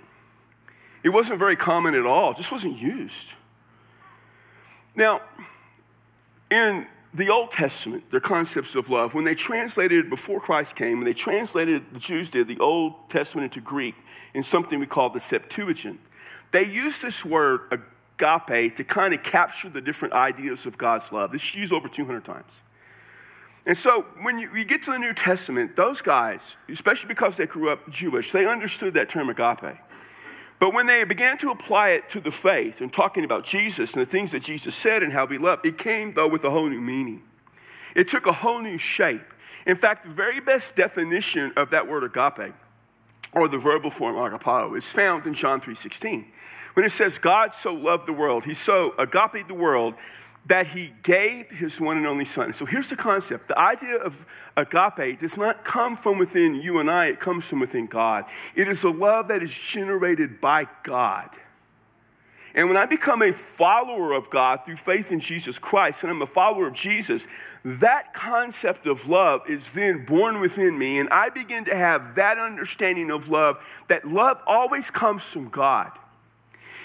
It 1.02 1.10
wasn't 1.10 1.38
very 1.38 1.56
common 1.56 1.94
at 1.94 2.06
all, 2.06 2.30
it 2.30 2.36
just 2.36 2.50
wasn't 2.50 2.78
used. 2.78 3.28
Now, 4.96 5.20
in 6.50 6.86
the 7.14 7.30
Old 7.30 7.52
Testament, 7.52 8.10
their 8.10 8.20
concepts 8.20 8.74
of 8.74 8.90
love, 8.90 9.14
when 9.14 9.24
they 9.24 9.34
translated 9.34 10.10
before 10.10 10.40
Christ 10.40 10.74
came, 10.74 10.98
when 10.98 11.04
they 11.04 11.14
translated, 11.14 11.84
the 11.92 12.00
Jews 12.00 12.28
did, 12.28 12.48
the 12.48 12.58
Old 12.58 13.08
Testament 13.08 13.44
into 13.44 13.60
Greek 13.60 13.94
in 14.34 14.42
something 14.42 14.80
we 14.80 14.86
call 14.86 15.10
the 15.10 15.20
Septuagint, 15.20 16.00
they 16.50 16.64
used 16.64 17.02
this 17.02 17.24
word 17.24 17.60
agape 17.70 18.74
to 18.76 18.84
kind 18.84 19.14
of 19.14 19.22
capture 19.22 19.68
the 19.68 19.80
different 19.80 20.12
ideas 20.12 20.66
of 20.66 20.76
God's 20.76 21.12
love. 21.12 21.30
This 21.30 21.44
is 21.44 21.54
used 21.54 21.72
over 21.72 21.86
200 21.86 22.24
times. 22.24 22.62
And 23.66 23.76
so 23.76 24.02
when 24.20 24.38
you, 24.38 24.50
you 24.54 24.64
get 24.64 24.82
to 24.84 24.90
the 24.90 24.98
New 24.98 25.14
Testament, 25.14 25.74
those 25.76 26.02
guys, 26.02 26.56
especially 26.68 27.08
because 27.08 27.36
they 27.36 27.46
grew 27.46 27.70
up 27.70 27.88
Jewish, 27.88 28.30
they 28.30 28.44
understood 28.44 28.94
that 28.94 29.08
term 29.08 29.30
agape. 29.30 29.78
But 30.58 30.72
when 30.72 30.86
they 30.86 31.04
began 31.04 31.36
to 31.38 31.50
apply 31.50 31.90
it 31.90 32.08
to 32.10 32.20
the 32.20 32.30
faith 32.30 32.80
and 32.80 32.92
talking 32.92 33.24
about 33.24 33.44
Jesus 33.44 33.94
and 33.94 34.00
the 34.00 34.10
things 34.10 34.32
that 34.32 34.42
Jesus 34.42 34.74
said 34.74 35.02
and 35.02 35.12
how 35.12 35.26
he 35.26 35.38
loved, 35.38 35.66
it 35.66 35.78
came, 35.78 36.14
though, 36.14 36.28
with 36.28 36.44
a 36.44 36.50
whole 36.50 36.68
new 36.68 36.80
meaning. 36.80 37.22
It 37.94 38.08
took 38.08 38.26
a 38.26 38.32
whole 38.32 38.60
new 38.60 38.78
shape. 38.78 39.34
In 39.66 39.76
fact, 39.76 40.04
the 40.04 40.08
very 40.10 40.40
best 40.40 40.74
definition 40.74 41.52
of 41.56 41.70
that 41.70 41.88
word 41.88 42.04
agape, 42.04 42.54
or 43.32 43.48
the 43.48 43.58
verbal 43.58 43.90
form 43.90 44.16
agapao, 44.16 44.76
is 44.76 44.90
found 44.90 45.26
in 45.26 45.34
John 45.34 45.60
3.16. 45.60 46.24
When 46.74 46.84
it 46.84 46.90
says, 46.90 47.18
God 47.18 47.54
so 47.54 47.72
loved 47.72 48.06
the 48.06 48.12
world, 48.12 48.44
he 48.44 48.54
so 48.54 48.94
agape 48.98 49.46
the 49.46 49.54
world 49.54 49.94
that 50.46 50.66
he 50.68 50.92
gave 51.02 51.50
his 51.50 51.80
one 51.80 51.96
and 51.96 52.06
only 52.06 52.24
son. 52.24 52.52
So 52.52 52.66
here's 52.66 52.90
the 52.90 52.96
concept 52.96 53.48
the 53.48 53.58
idea 53.58 53.96
of 53.96 54.26
agape 54.56 55.18
does 55.18 55.36
not 55.36 55.64
come 55.64 55.96
from 55.96 56.18
within 56.18 56.56
you 56.56 56.78
and 56.78 56.90
I, 56.90 57.06
it 57.06 57.20
comes 57.20 57.46
from 57.46 57.60
within 57.60 57.86
God. 57.86 58.24
It 58.54 58.68
is 58.68 58.84
a 58.84 58.90
love 58.90 59.28
that 59.28 59.42
is 59.42 59.54
generated 59.54 60.40
by 60.40 60.66
God. 60.82 61.30
And 62.56 62.68
when 62.68 62.76
I 62.76 62.86
become 62.86 63.20
a 63.20 63.32
follower 63.32 64.12
of 64.12 64.30
God 64.30 64.60
through 64.64 64.76
faith 64.76 65.10
in 65.10 65.18
Jesus 65.18 65.58
Christ, 65.58 66.04
and 66.04 66.12
I'm 66.12 66.22
a 66.22 66.26
follower 66.26 66.68
of 66.68 66.74
Jesus, 66.74 67.26
that 67.64 68.14
concept 68.14 68.86
of 68.86 69.08
love 69.08 69.42
is 69.50 69.72
then 69.72 70.04
born 70.04 70.38
within 70.38 70.78
me, 70.78 71.00
and 71.00 71.08
I 71.08 71.30
begin 71.30 71.64
to 71.64 71.74
have 71.74 72.14
that 72.14 72.38
understanding 72.38 73.10
of 73.10 73.28
love 73.28 73.58
that 73.88 74.06
love 74.06 74.40
always 74.46 74.88
comes 74.88 75.24
from 75.24 75.48
God. 75.48 75.90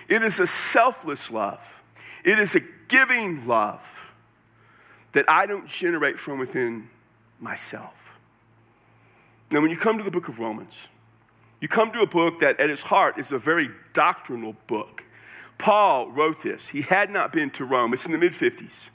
It 0.07 0.23
is 0.23 0.39
a 0.39 0.47
selfless 0.47 1.29
love. 1.29 1.83
It 2.23 2.39
is 2.39 2.55
a 2.55 2.61
giving 2.89 3.47
love 3.47 4.11
that 5.13 5.29
I 5.29 5.45
don't 5.45 5.65
generate 5.65 6.19
from 6.19 6.37
within 6.37 6.89
myself. 7.39 8.11
Now, 9.51 9.61
when 9.61 9.71
you 9.71 9.77
come 9.77 9.97
to 9.97 10.03
the 10.03 10.11
book 10.11 10.27
of 10.27 10.37
Romans, 10.37 10.87
you 11.59 11.67
come 11.67 11.91
to 11.91 12.01
a 12.01 12.07
book 12.07 12.39
that 12.39 12.59
at 12.59 12.69
its 12.69 12.83
heart 12.83 13.17
is 13.17 13.31
a 13.31 13.37
very 13.37 13.69
doctrinal 13.93 14.55
book. 14.67 15.03
Paul 15.57 16.09
wrote 16.11 16.41
this. 16.41 16.69
He 16.69 16.81
had 16.81 17.09
not 17.09 17.33
been 17.33 17.49
to 17.51 17.65
Rome. 17.65 17.93
It's 17.93 18.05
in 18.05 18.11
the 18.11 18.17
mid 18.17 18.33
50s. 18.33 18.89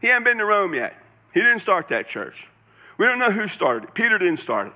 He 0.00 0.08
hadn't 0.08 0.24
been 0.24 0.38
to 0.38 0.44
Rome 0.44 0.74
yet. 0.74 0.94
He 1.32 1.40
didn't 1.40 1.60
start 1.60 1.88
that 1.88 2.06
church. 2.06 2.48
We 2.98 3.06
don't 3.06 3.18
know 3.18 3.30
who 3.30 3.46
started 3.46 3.84
it. 3.84 3.94
Peter 3.94 4.18
didn't 4.18 4.38
start 4.38 4.68
it. 4.68 4.72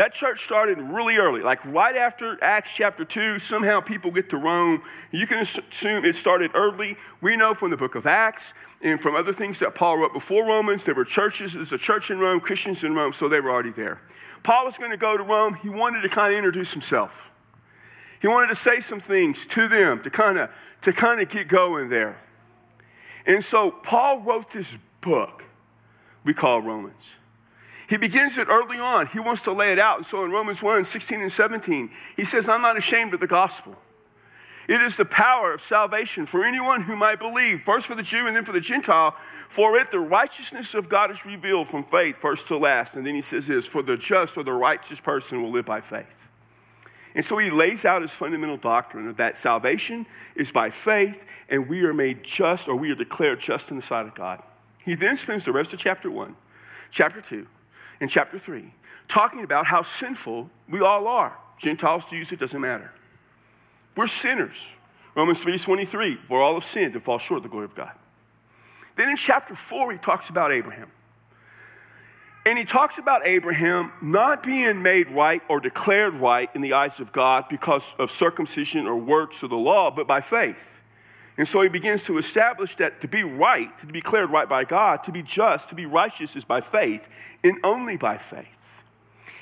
That 0.00 0.14
church 0.14 0.44
started 0.44 0.80
really 0.80 1.18
early, 1.18 1.42
like 1.42 1.62
right 1.66 1.94
after 1.94 2.42
Acts 2.42 2.70
chapter 2.74 3.04
2. 3.04 3.38
Somehow 3.38 3.82
people 3.82 4.10
get 4.10 4.30
to 4.30 4.38
Rome. 4.38 4.82
You 5.10 5.26
can 5.26 5.40
assume 5.40 6.06
it 6.06 6.16
started 6.16 6.52
early. 6.54 6.96
We 7.20 7.36
know 7.36 7.52
from 7.52 7.68
the 7.68 7.76
book 7.76 7.96
of 7.96 8.06
Acts 8.06 8.54
and 8.80 8.98
from 8.98 9.14
other 9.14 9.34
things 9.34 9.58
that 9.58 9.74
Paul 9.74 9.98
wrote 9.98 10.14
before 10.14 10.46
Romans, 10.46 10.84
there 10.84 10.94
were 10.94 11.04
churches. 11.04 11.52
There's 11.52 11.74
a 11.74 11.76
church 11.76 12.10
in 12.10 12.18
Rome, 12.18 12.40
Christians 12.40 12.82
in 12.82 12.94
Rome, 12.94 13.12
so 13.12 13.28
they 13.28 13.40
were 13.40 13.50
already 13.50 13.72
there. 13.72 14.00
Paul 14.42 14.64
was 14.64 14.78
going 14.78 14.90
to 14.90 14.96
go 14.96 15.18
to 15.18 15.22
Rome. 15.22 15.52
He 15.52 15.68
wanted 15.68 16.00
to 16.00 16.08
kind 16.08 16.32
of 16.32 16.38
introduce 16.38 16.72
himself. 16.72 17.28
He 18.22 18.26
wanted 18.26 18.46
to 18.46 18.54
say 18.54 18.80
some 18.80 19.00
things 19.00 19.44
to 19.48 19.68
them 19.68 20.02
to 20.02 20.08
kind 20.08 20.38
of 20.38 20.48
to 20.80 20.94
kind 20.94 21.20
of 21.20 21.28
get 21.28 21.46
going 21.46 21.90
there. 21.90 22.16
And 23.26 23.44
so 23.44 23.70
Paul 23.70 24.20
wrote 24.20 24.50
this 24.50 24.78
book 25.02 25.44
we 26.24 26.32
call 26.32 26.62
Romans. 26.62 27.19
He 27.90 27.96
begins 27.96 28.38
it 28.38 28.46
early 28.48 28.78
on. 28.78 29.08
He 29.08 29.18
wants 29.18 29.42
to 29.42 29.52
lay 29.52 29.72
it 29.72 29.78
out. 29.80 29.96
And 29.96 30.06
so 30.06 30.24
in 30.24 30.30
Romans 30.30 30.62
1 30.62 30.84
16 30.84 31.20
and 31.20 31.32
17, 31.32 31.90
he 32.14 32.24
says, 32.24 32.48
I'm 32.48 32.62
not 32.62 32.76
ashamed 32.76 33.12
of 33.14 33.18
the 33.18 33.26
gospel. 33.26 33.76
It 34.68 34.80
is 34.80 34.94
the 34.94 35.04
power 35.04 35.52
of 35.52 35.60
salvation 35.60 36.24
for 36.24 36.44
anyone 36.44 36.82
who 36.82 36.94
might 36.94 37.18
believe, 37.18 37.62
first 37.62 37.88
for 37.88 37.96
the 37.96 38.04
Jew 38.04 38.28
and 38.28 38.36
then 38.36 38.44
for 38.44 38.52
the 38.52 38.60
Gentile. 38.60 39.16
For 39.48 39.76
it, 39.76 39.90
the 39.90 39.98
righteousness 39.98 40.74
of 40.74 40.88
God 40.88 41.10
is 41.10 41.26
revealed 41.26 41.66
from 41.66 41.82
faith, 41.82 42.18
first 42.18 42.46
to 42.48 42.56
last. 42.56 42.94
And 42.94 43.04
then 43.04 43.16
he 43.16 43.20
says 43.20 43.48
this 43.48 43.66
For 43.66 43.82
the 43.82 43.96
just 43.96 44.38
or 44.38 44.44
the 44.44 44.52
righteous 44.52 45.00
person 45.00 45.42
will 45.42 45.50
live 45.50 45.66
by 45.66 45.80
faith. 45.80 46.28
And 47.16 47.24
so 47.24 47.38
he 47.38 47.50
lays 47.50 47.84
out 47.84 48.02
his 48.02 48.12
fundamental 48.12 48.56
doctrine 48.56 49.08
of 49.08 49.16
that 49.16 49.36
salvation 49.36 50.06
is 50.36 50.52
by 50.52 50.70
faith, 50.70 51.24
and 51.48 51.68
we 51.68 51.82
are 51.82 51.92
made 51.92 52.22
just 52.22 52.68
or 52.68 52.76
we 52.76 52.92
are 52.92 52.94
declared 52.94 53.40
just 53.40 53.72
in 53.72 53.76
the 53.76 53.82
sight 53.82 54.06
of 54.06 54.14
God. 54.14 54.40
He 54.84 54.94
then 54.94 55.16
spends 55.16 55.44
the 55.44 55.50
rest 55.50 55.72
of 55.72 55.80
chapter 55.80 56.08
1, 56.08 56.36
chapter 56.92 57.20
2, 57.20 57.48
in 58.00 58.08
chapter 58.08 58.38
3, 58.38 58.72
talking 59.08 59.44
about 59.44 59.66
how 59.66 59.82
sinful 59.82 60.50
we 60.68 60.80
all 60.80 61.06
are. 61.06 61.36
Gentiles, 61.58 62.08
Jews, 62.08 62.32
it 62.32 62.38
doesn't 62.38 62.60
matter. 62.60 62.92
We're 63.96 64.06
sinners. 64.06 64.66
Romans 65.14 65.40
3:23, 65.40 66.18
we're 66.28 66.40
all 66.40 66.54
have 66.54 66.64
sinned 66.64 66.94
and 66.94 67.02
fall 67.02 67.18
short 67.18 67.38
of 67.38 67.42
the 67.42 67.48
glory 67.48 67.66
of 67.66 67.74
God. 67.74 67.92
Then 68.96 69.08
in 69.08 69.16
chapter 69.16 69.54
4, 69.54 69.92
he 69.92 69.98
talks 69.98 70.28
about 70.30 70.52
Abraham. 70.52 70.90
And 72.46 72.56
he 72.58 72.64
talks 72.64 72.96
about 72.96 73.26
Abraham 73.26 73.92
not 74.00 74.42
being 74.42 74.80
made 74.80 75.10
right 75.10 75.42
or 75.48 75.60
declared 75.60 76.14
right 76.14 76.48
in 76.54 76.62
the 76.62 76.72
eyes 76.72 76.98
of 76.98 77.12
God 77.12 77.46
because 77.48 77.94
of 77.98 78.10
circumcision 78.10 78.86
or 78.86 78.96
works 78.96 79.42
of 79.42 79.50
the 79.50 79.56
law, 79.56 79.90
but 79.90 80.06
by 80.06 80.22
faith. 80.22 80.79
And 81.36 81.46
so 81.46 81.62
he 81.62 81.68
begins 81.68 82.02
to 82.04 82.18
establish 82.18 82.74
that 82.76 83.00
to 83.00 83.08
be 83.08 83.22
right, 83.22 83.76
to 83.78 83.86
be 83.86 83.92
declared 83.92 84.30
right 84.30 84.48
by 84.48 84.64
God, 84.64 85.04
to 85.04 85.12
be 85.12 85.22
just, 85.22 85.68
to 85.70 85.74
be 85.74 85.86
righteous 85.86 86.36
is 86.36 86.44
by 86.44 86.60
faith, 86.60 87.08
and 87.42 87.58
only 87.64 87.96
by 87.96 88.18
faith. 88.18 88.60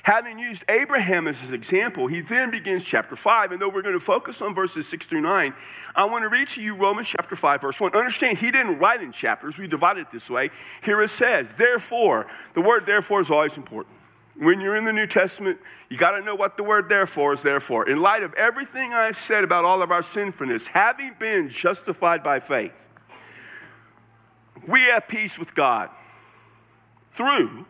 Having 0.08 0.38
used 0.38 0.64
Abraham 0.70 1.28
as 1.28 1.40
his 1.42 1.52
example, 1.52 2.06
he 2.06 2.22
then 2.22 2.50
begins 2.50 2.82
chapter 2.82 3.14
5. 3.14 3.52
And 3.52 3.60
though 3.60 3.68
we're 3.68 3.82
going 3.82 3.98
to 3.98 4.00
focus 4.00 4.40
on 4.40 4.54
verses 4.54 4.88
6 4.88 5.06
through 5.06 5.20
9, 5.20 5.52
I 5.94 6.04
want 6.06 6.22
to 6.22 6.30
read 6.30 6.48
to 6.48 6.62
you 6.62 6.74
Romans 6.76 7.08
chapter 7.08 7.36
5, 7.36 7.60
verse 7.60 7.78
1. 7.78 7.94
Understand, 7.94 8.38
he 8.38 8.50
didn't 8.50 8.78
write 8.78 9.02
in 9.02 9.12
chapters, 9.12 9.58
we 9.58 9.66
divide 9.66 9.98
it 9.98 10.10
this 10.10 10.30
way. 10.30 10.50
Here 10.82 11.02
it 11.02 11.08
says, 11.08 11.52
Therefore, 11.52 12.26
the 12.54 12.62
word 12.62 12.86
therefore 12.86 13.20
is 13.20 13.30
always 13.30 13.58
important. 13.58 13.94
When 14.38 14.60
you're 14.60 14.76
in 14.76 14.84
the 14.84 14.92
New 14.92 15.08
Testament, 15.08 15.58
you 15.88 15.96
got 15.96 16.12
to 16.12 16.22
know 16.22 16.34
what 16.34 16.56
the 16.56 16.62
word 16.62 16.88
therefore 16.88 17.32
is 17.32 17.42
there 17.42 17.58
for. 17.58 17.88
In 17.88 18.00
light 18.00 18.22
of 18.22 18.32
everything 18.34 18.94
I've 18.94 19.16
said 19.16 19.42
about 19.42 19.64
all 19.64 19.82
of 19.82 19.90
our 19.90 20.02
sinfulness, 20.02 20.68
having 20.68 21.14
been 21.18 21.48
justified 21.48 22.22
by 22.22 22.38
faith, 22.38 22.86
we 24.66 24.82
have 24.82 25.08
peace 25.08 25.38
with 25.38 25.54
God 25.54 25.90
through 27.12 27.66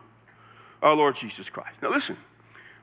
our 0.83 0.95
Lord 0.95 1.15
Jesus 1.15 1.49
Christ. 1.49 1.81
Now, 1.81 1.89
listen, 1.89 2.17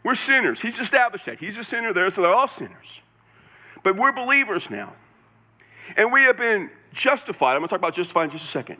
we're 0.02 0.16
sinners. 0.16 0.60
He's 0.60 0.80
established 0.80 1.26
that. 1.26 1.38
He's 1.38 1.56
a 1.56 1.64
sinner 1.64 1.92
there, 1.92 2.10
so 2.10 2.22
they're 2.22 2.34
all 2.34 2.48
sinners. 2.48 3.02
But 3.84 3.96
we're 3.96 4.12
believers 4.12 4.68
now. 4.68 4.94
And 5.96 6.12
we 6.12 6.22
have 6.22 6.36
been 6.36 6.70
justified. 6.92 7.52
I'm 7.52 7.58
going 7.58 7.68
to 7.68 7.70
talk 7.70 7.78
about 7.78 7.94
justified 7.94 8.24
in 8.24 8.30
just 8.30 8.44
a 8.44 8.48
second. 8.48 8.78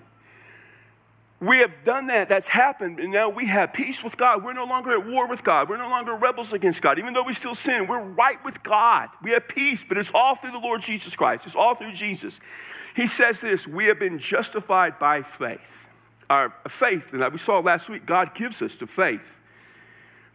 We 1.41 1.59
have 1.59 1.85
done 1.85 2.07
that. 2.07 2.29
That's 2.29 2.49
happened. 2.49 2.99
And 2.99 3.13
now 3.13 3.29
we 3.29 3.47
have 3.47 3.73
peace 3.73 4.03
with 4.03 4.17
God. 4.17 4.43
We're 4.43 4.55
no 4.55 4.65
longer 4.65 4.93
at 4.93 5.07
war 5.07 5.29
with 5.29 5.45
God. 5.45 5.69
We're 5.69 5.77
no 5.77 5.89
longer 5.89 6.15
rebels 6.15 6.53
against 6.53 6.81
God. 6.81 6.99
Even 6.99 7.13
though 7.13 7.25
we 7.25 7.35
still 7.35 7.55
sin, 7.55 7.87
we're 7.87 8.01
right 8.01 8.43
with 8.45 8.63
God. 8.63 9.11
We 9.23 9.33
have 9.33 9.47
peace, 9.47 9.85
but 9.87 9.99
it's 9.99 10.11
all 10.15 10.35
through 10.35 10.53
the 10.53 10.59
Lord 10.59 10.81
Jesus 10.81 11.15
Christ. 11.15 11.45
It's 11.45 11.55
all 11.55 11.75
through 11.75 11.93
Jesus. 11.93 12.41
He 12.95 13.07
says 13.07 13.41
this 13.41 13.67
We 13.67 13.87
have 13.87 13.99
been 13.99 14.19
justified 14.19 14.99
by 14.99 15.23
faith. 15.23 15.89
Our 16.31 16.55
faith, 16.69 17.13
and 17.13 17.31
we 17.31 17.39
saw 17.39 17.61
last 17.61 17.89
week, 17.89 18.07
God 18.07 18.35
gives 18.35 18.63
us 18.63 18.75
the 18.75 18.87
faith 18.87 19.39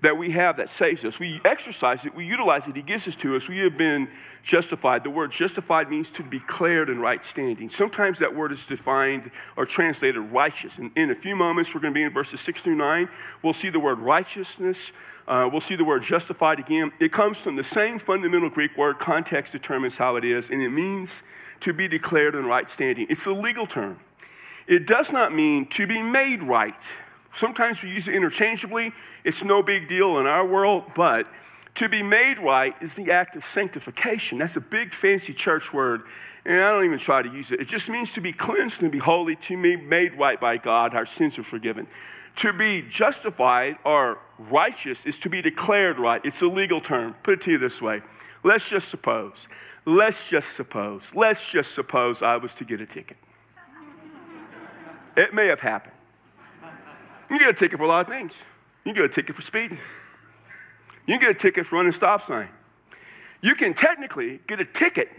that 0.01 0.17
we 0.17 0.31
have 0.31 0.57
that 0.57 0.69
saves 0.69 1.05
us. 1.05 1.19
We 1.19 1.39
exercise 1.45 2.05
it, 2.05 2.15
we 2.15 2.25
utilize 2.25 2.67
it, 2.67 2.75
He 2.75 2.81
gives 2.81 3.07
it 3.07 3.17
to 3.19 3.35
us. 3.35 3.47
We 3.47 3.59
have 3.59 3.77
been 3.77 4.09
justified. 4.41 5.03
The 5.03 5.09
word 5.09 5.31
justified 5.31 5.89
means 5.89 6.09
to 6.11 6.23
be 6.23 6.39
declared 6.39 6.89
in 6.89 6.99
right 6.99 7.23
standing. 7.23 7.69
Sometimes 7.69 8.19
that 8.19 8.35
word 8.35 8.51
is 8.51 8.65
defined 8.65 9.31
or 9.55 9.65
translated 9.65 10.21
righteous. 10.31 10.79
And 10.79 10.91
in 10.95 11.11
a 11.11 11.15
few 11.15 11.35
moments, 11.35 11.73
we're 11.73 11.81
going 11.81 11.93
to 11.93 11.97
be 11.97 12.03
in 12.03 12.11
verses 12.11 12.41
6 12.41 12.61
through 12.61 12.75
9. 12.75 13.07
We'll 13.43 13.53
see 13.53 13.69
the 13.69 13.79
word 13.79 13.99
righteousness. 13.99 14.91
Uh, 15.27 15.47
we'll 15.51 15.61
see 15.61 15.75
the 15.75 15.85
word 15.85 16.01
justified 16.01 16.59
again. 16.59 16.91
It 16.99 17.11
comes 17.11 17.37
from 17.37 17.55
the 17.55 17.63
same 17.63 17.99
fundamental 17.99 18.49
Greek 18.49 18.75
word. 18.75 18.97
Context 18.99 19.53
determines 19.53 19.97
how 19.97 20.15
it 20.15 20.25
is, 20.25 20.49
and 20.49 20.61
it 20.61 20.71
means 20.71 21.23
to 21.61 21.73
be 21.73 21.87
declared 21.87 22.33
in 22.33 22.45
right 22.45 22.67
standing. 22.67 23.05
It's 23.09 23.25
a 23.27 23.31
legal 23.31 23.65
term. 23.65 23.99
It 24.67 24.87
does 24.87 25.11
not 25.11 25.33
mean 25.33 25.67
to 25.67 25.85
be 25.85 26.01
made 26.01 26.43
right. 26.43 26.79
Sometimes 27.33 27.83
we 27.83 27.91
use 27.91 28.07
it 28.07 28.15
interchangeably. 28.15 28.93
It's 29.23 29.43
no 29.43 29.63
big 29.63 29.87
deal 29.87 30.19
in 30.19 30.25
our 30.25 30.45
world, 30.45 30.83
but 30.95 31.27
to 31.75 31.87
be 31.87 32.03
made 32.03 32.39
right 32.39 32.75
is 32.81 32.95
the 32.95 33.11
act 33.11 33.35
of 33.35 33.45
sanctification. 33.45 34.37
That's 34.37 34.57
a 34.57 34.61
big, 34.61 34.93
fancy 34.93 35.33
church 35.33 35.71
word, 35.73 36.03
and 36.45 36.61
I 36.61 36.71
don't 36.71 36.85
even 36.85 36.97
try 36.97 37.21
to 37.21 37.29
use 37.29 37.51
it. 37.51 37.61
It 37.61 37.67
just 37.67 37.89
means 37.89 38.11
to 38.13 38.21
be 38.21 38.33
cleansed 38.33 38.81
and 38.81 38.91
be 38.91 38.99
holy, 38.99 39.35
to 39.37 39.61
be 39.61 39.77
made 39.77 40.17
right 40.17 40.39
by 40.39 40.57
God. 40.57 40.93
Our 40.93 41.05
sins 41.05 41.39
are 41.39 41.43
forgiven. 41.43 41.87
To 42.37 42.53
be 42.53 42.81
justified 42.81 43.77
or 43.85 44.19
righteous 44.37 45.05
is 45.05 45.17
to 45.19 45.29
be 45.29 45.41
declared 45.41 45.99
right. 45.99 46.21
It's 46.23 46.41
a 46.41 46.47
legal 46.47 46.79
term. 46.79 47.15
Put 47.23 47.35
it 47.35 47.41
to 47.41 47.51
you 47.51 47.57
this 47.57 47.81
way 47.81 48.01
let's 48.43 48.67
just 48.67 48.89
suppose, 48.89 49.47
let's 49.85 50.29
just 50.29 50.53
suppose, 50.53 51.13
let's 51.13 51.49
just 51.49 51.73
suppose 51.73 52.23
I 52.23 52.37
was 52.37 52.53
to 52.55 52.65
get 52.65 52.81
a 52.81 52.85
ticket. 52.85 53.17
It 55.15 55.33
may 55.33 55.47
have 55.47 55.59
happened. 55.59 55.93
You 57.31 57.39
get 57.39 57.49
a 57.49 57.53
ticket 57.53 57.79
for 57.79 57.85
a 57.85 57.87
lot 57.87 58.01
of 58.01 58.07
things. 58.07 58.43
You 58.83 58.93
get 58.93 59.05
a 59.05 59.09
ticket 59.09 59.35
for 59.35 59.41
speeding. 59.41 59.77
You 61.07 61.17
get 61.17 61.31
a 61.31 61.33
ticket 61.33 61.65
for 61.65 61.77
running 61.77 61.89
a 61.89 61.93
stop 61.93 62.21
sign. 62.21 62.49
You 63.41 63.55
can 63.55 63.73
technically 63.73 64.41
get 64.47 64.59
a 64.59 64.65
ticket 64.65 65.09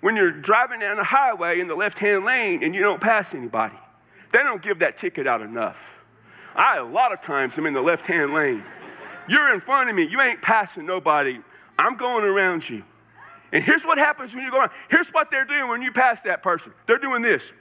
when 0.00 0.16
you're 0.16 0.32
driving 0.32 0.80
down 0.80 0.96
the 0.96 1.04
highway 1.04 1.60
in 1.60 1.66
the 1.66 1.74
left 1.74 1.98
hand 1.98 2.24
lane 2.24 2.64
and 2.64 2.74
you 2.74 2.80
don't 2.80 3.00
pass 3.00 3.34
anybody. 3.34 3.76
They 4.32 4.38
don't 4.38 4.62
give 4.62 4.78
that 4.78 4.96
ticket 4.96 5.26
out 5.26 5.42
enough. 5.42 5.94
I, 6.54 6.78
a 6.78 6.84
lot 6.84 7.12
of 7.12 7.20
times, 7.20 7.58
I'm 7.58 7.66
in 7.66 7.74
the 7.74 7.82
left 7.82 8.06
hand 8.06 8.32
lane. 8.32 8.64
You're 9.28 9.52
in 9.52 9.60
front 9.60 9.90
of 9.90 9.94
me, 9.94 10.06
you 10.06 10.20
ain't 10.20 10.40
passing 10.40 10.86
nobody. 10.86 11.38
I'm 11.78 11.96
going 11.96 12.24
around 12.24 12.68
you. 12.68 12.82
And 13.52 13.62
here's 13.62 13.84
what 13.84 13.98
happens 13.98 14.34
when 14.34 14.42
you 14.42 14.50
go 14.50 14.58
around. 14.58 14.70
Here's 14.88 15.10
what 15.10 15.30
they're 15.30 15.44
doing 15.44 15.68
when 15.68 15.82
you 15.82 15.92
pass 15.92 16.22
that 16.22 16.42
person. 16.42 16.72
They're 16.86 16.98
doing 16.98 17.22
this. 17.22 17.52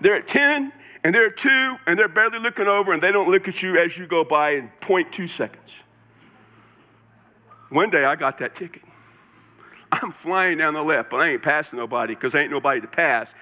They're 0.00 0.16
at 0.16 0.28
10, 0.28 0.72
and 1.04 1.14
they're 1.14 1.30
two, 1.30 1.76
and 1.86 1.98
they're 1.98 2.08
barely 2.08 2.38
looking 2.38 2.66
over, 2.66 2.94
and 2.94 3.02
they 3.02 3.12
don't 3.12 3.30
look 3.30 3.46
at 3.46 3.62
you 3.62 3.78
as 3.78 3.98
you 3.98 4.06
go 4.06 4.24
by 4.24 4.52
in 4.52 4.70
0.2 4.80 5.28
seconds. 5.28 5.76
One 7.68 7.90
day 7.90 8.04
I 8.04 8.16
got 8.16 8.38
that 8.38 8.54
ticket. 8.54 8.82
I'm 9.92 10.12
flying 10.12 10.58
down 10.58 10.74
the 10.74 10.82
left, 10.82 11.10
but 11.10 11.18
I 11.18 11.30
ain't 11.30 11.42
passing 11.42 11.78
nobody 11.78 12.14
because 12.14 12.34
ain't 12.34 12.50
nobody 12.50 12.80
to 12.80 12.86
pass. 12.86 13.34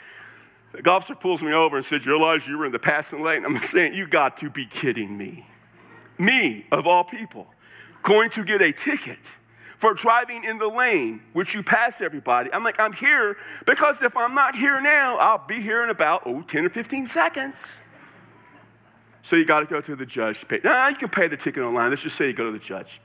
The 0.73 0.90
officer 0.90 1.14
pulls 1.14 1.42
me 1.42 1.52
over 1.52 1.76
and 1.76 1.85
says, 1.85 2.04
You 2.04 2.12
realize 2.12 2.49
you 2.49 2.59
were 2.59 2.66
in 2.66 2.73
the 2.73 2.78
passing 2.78 3.23
lane? 3.23 3.45
I'm 3.45 3.57
saying, 3.59 3.95
You 3.95 4.07
got 4.07 4.37
to 4.38 4.50
be 4.50 4.66
kidding 4.66 5.16
me. 5.16 5.47
Me, 6.19 6.66
of 6.73 6.87
all 6.87 7.04
people, 7.04 7.47
going 8.02 8.31
to 8.31 8.45
get 8.45 8.61
a 8.61 8.73
ticket 8.73 9.21
for 9.83 9.95
driving 9.95 10.45
in 10.45 10.59
the 10.59 10.69
lane, 10.69 11.21
which 11.33 11.57
you 11.57 11.62
pass 11.65 12.01
everybody. 12.01 12.49
I'm 12.53 12.62
like, 12.62 12.79
I'm 12.79 12.93
here 12.93 13.37
because 13.67 14.01
if 14.01 14.17
I'm 14.17 14.33
not 14.33 14.55
here 14.55 14.81
now, 14.81 15.17
I'll 15.17 15.45
be 15.45 15.61
here 15.61 15.83
in 15.83 15.91
about, 15.91 16.23
oh, 16.25 16.43
10 16.43 16.67
or 16.67 16.69
15 16.69 17.09
seconds. 17.09 17.79
So 19.23 19.35
you 19.35 19.45
got 19.45 19.59
to 19.59 19.67
go 19.67 19.81
to 19.81 19.97
the 19.97 20.07
judge 20.07 20.39
to 20.39 20.47
pay. 20.47 20.61
Now, 20.62 20.87
you 20.87 20.95
can 20.95 21.09
pay 21.09 21.27
the 21.27 21.37
ticket 21.37 21.65
online. 21.65 21.91
Let's 21.91 22.03
just 22.03 22.15
say 22.15 22.29
you 22.29 22.33
go 22.33 22.45
to 22.45 22.53
the 22.57 22.65
judge. 22.65 23.01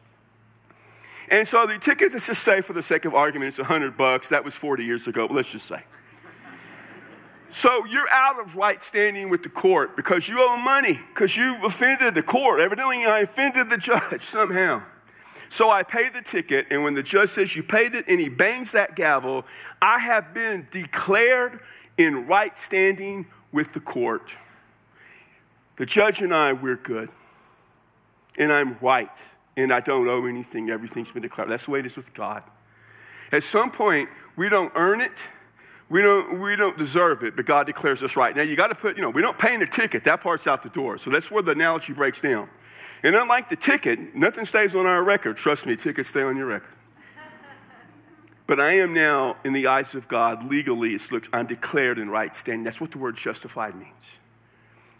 And 1.29 1.48
so 1.48 1.65
the 1.65 1.79
ticket, 1.79 2.13
let's 2.13 2.27
just 2.27 2.43
say 2.43 2.62
for 2.62 2.74
the 2.74 2.84
sake 2.84 3.05
of 3.05 3.15
argument, 3.15 3.48
it's 3.48 3.57
100 3.57 3.98
bucks. 3.98 4.29
That 4.29 4.46
was 4.46 4.53
40 4.53 4.86
years 4.86 5.07
ago, 5.07 5.27
let's 5.31 5.51
just 5.51 5.65
say. 5.65 5.84
So 7.50 7.86
you're 7.86 8.10
out 8.12 8.39
of 8.39 8.55
right 8.55 8.84
standing 8.84 9.29
with 9.29 9.41
the 9.41 9.50
court 9.50 9.96
because 9.96 10.29
you 10.29 10.38
owe 10.41 10.57
money, 10.57 11.00
because 11.07 11.36
you 11.36 11.57
offended 11.65 12.13
the 12.13 12.22
court. 12.22 12.60
Evidently, 12.60 13.03
I 13.03 13.22
offended 13.22 13.72
the 13.72 13.77
judge 13.79 14.22
somehow. 14.22 14.84
So 15.49 15.69
I 15.69 15.83
pay 15.83 16.09
the 16.09 16.21
ticket, 16.21 16.67
and 16.69 16.83
when 16.83 16.93
the 16.93 17.03
judge 17.03 17.29
says 17.29 17.55
you 17.55 17.63
paid 17.63 17.95
it 17.95 18.05
and 18.07 18.19
he 18.19 18.29
bangs 18.29 18.71
that 18.73 18.95
gavel, 18.95 19.45
I 19.81 19.99
have 19.99 20.33
been 20.33 20.67
declared 20.71 21.61
in 21.97 22.27
right 22.27 22.57
standing 22.57 23.27
with 23.51 23.73
the 23.73 23.79
court. 23.79 24.35
The 25.77 25.85
judge 25.85 26.21
and 26.21 26.33
I, 26.33 26.53
we're 26.53 26.75
good. 26.75 27.09
And 28.37 28.51
I'm 28.51 28.77
right. 28.81 29.09
And 29.55 29.71
I 29.71 29.79
don't 29.79 30.07
owe 30.07 30.25
anything. 30.25 30.69
Everything's 30.69 31.11
been 31.11 31.23
declared. 31.23 31.49
That's 31.49 31.65
the 31.65 31.71
way 31.71 31.79
it 31.79 31.85
is 31.85 31.95
with 31.95 32.13
God. 32.13 32.43
At 33.31 33.43
some 33.43 33.71
point, 33.71 34.09
we 34.35 34.49
don't 34.49 34.71
earn 34.75 35.01
it. 35.01 35.27
We 35.89 36.01
don't, 36.01 36.39
we 36.41 36.55
don't 36.55 36.77
deserve 36.77 37.23
it, 37.23 37.35
but 37.35 37.45
God 37.45 37.65
declares 37.65 38.03
us 38.03 38.17
right. 38.17 38.35
Now, 38.35 38.41
you 38.41 38.55
got 38.55 38.67
to 38.67 38.75
put, 38.75 38.97
you 38.97 39.01
know, 39.01 39.09
we 39.09 39.21
don't 39.21 39.37
pay 39.37 39.53
in 39.53 39.59
the 39.59 39.67
ticket. 39.67 40.03
That 40.03 40.21
part's 40.21 40.45
out 40.45 40.61
the 40.61 40.69
door. 40.69 40.97
So 40.97 41.09
that's 41.09 41.31
where 41.31 41.41
the 41.41 41.53
analogy 41.53 41.93
breaks 41.93 42.19
down. 42.19 42.49
And 43.03 43.15
unlike 43.15 43.49
the 43.49 43.55
ticket, 43.55 44.15
nothing 44.15 44.45
stays 44.45 44.75
on 44.75 44.85
our 44.85 45.03
record. 45.03 45.37
Trust 45.37 45.65
me, 45.65 45.75
tickets 45.75 46.09
stay 46.09 46.23
on 46.23 46.35
your 46.35 46.47
record. 46.47 46.73
But 48.47 48.61
I 48.61 48.77
am 48.77 48.93
now, 48.93 49.35
in 49.43 49.51
the 49.51 49.67
eyes 49.67 49.93
of 49.93 50.07
God, 50.07 50.49
legally, 50.49 50.95
it 50.95 51.11
looks, 51.11 51.29
I'm 51.33 51.47
declared 51.47 51.99
in 51.99 52.09
right 52.09 52.33
standing. 52.33 52.63
That's 52.63 52.79
what 52.79 52.91
the 52.91 52.97
word 52.97 53.17
justified 53.17 53.75
means. 53.75 54.19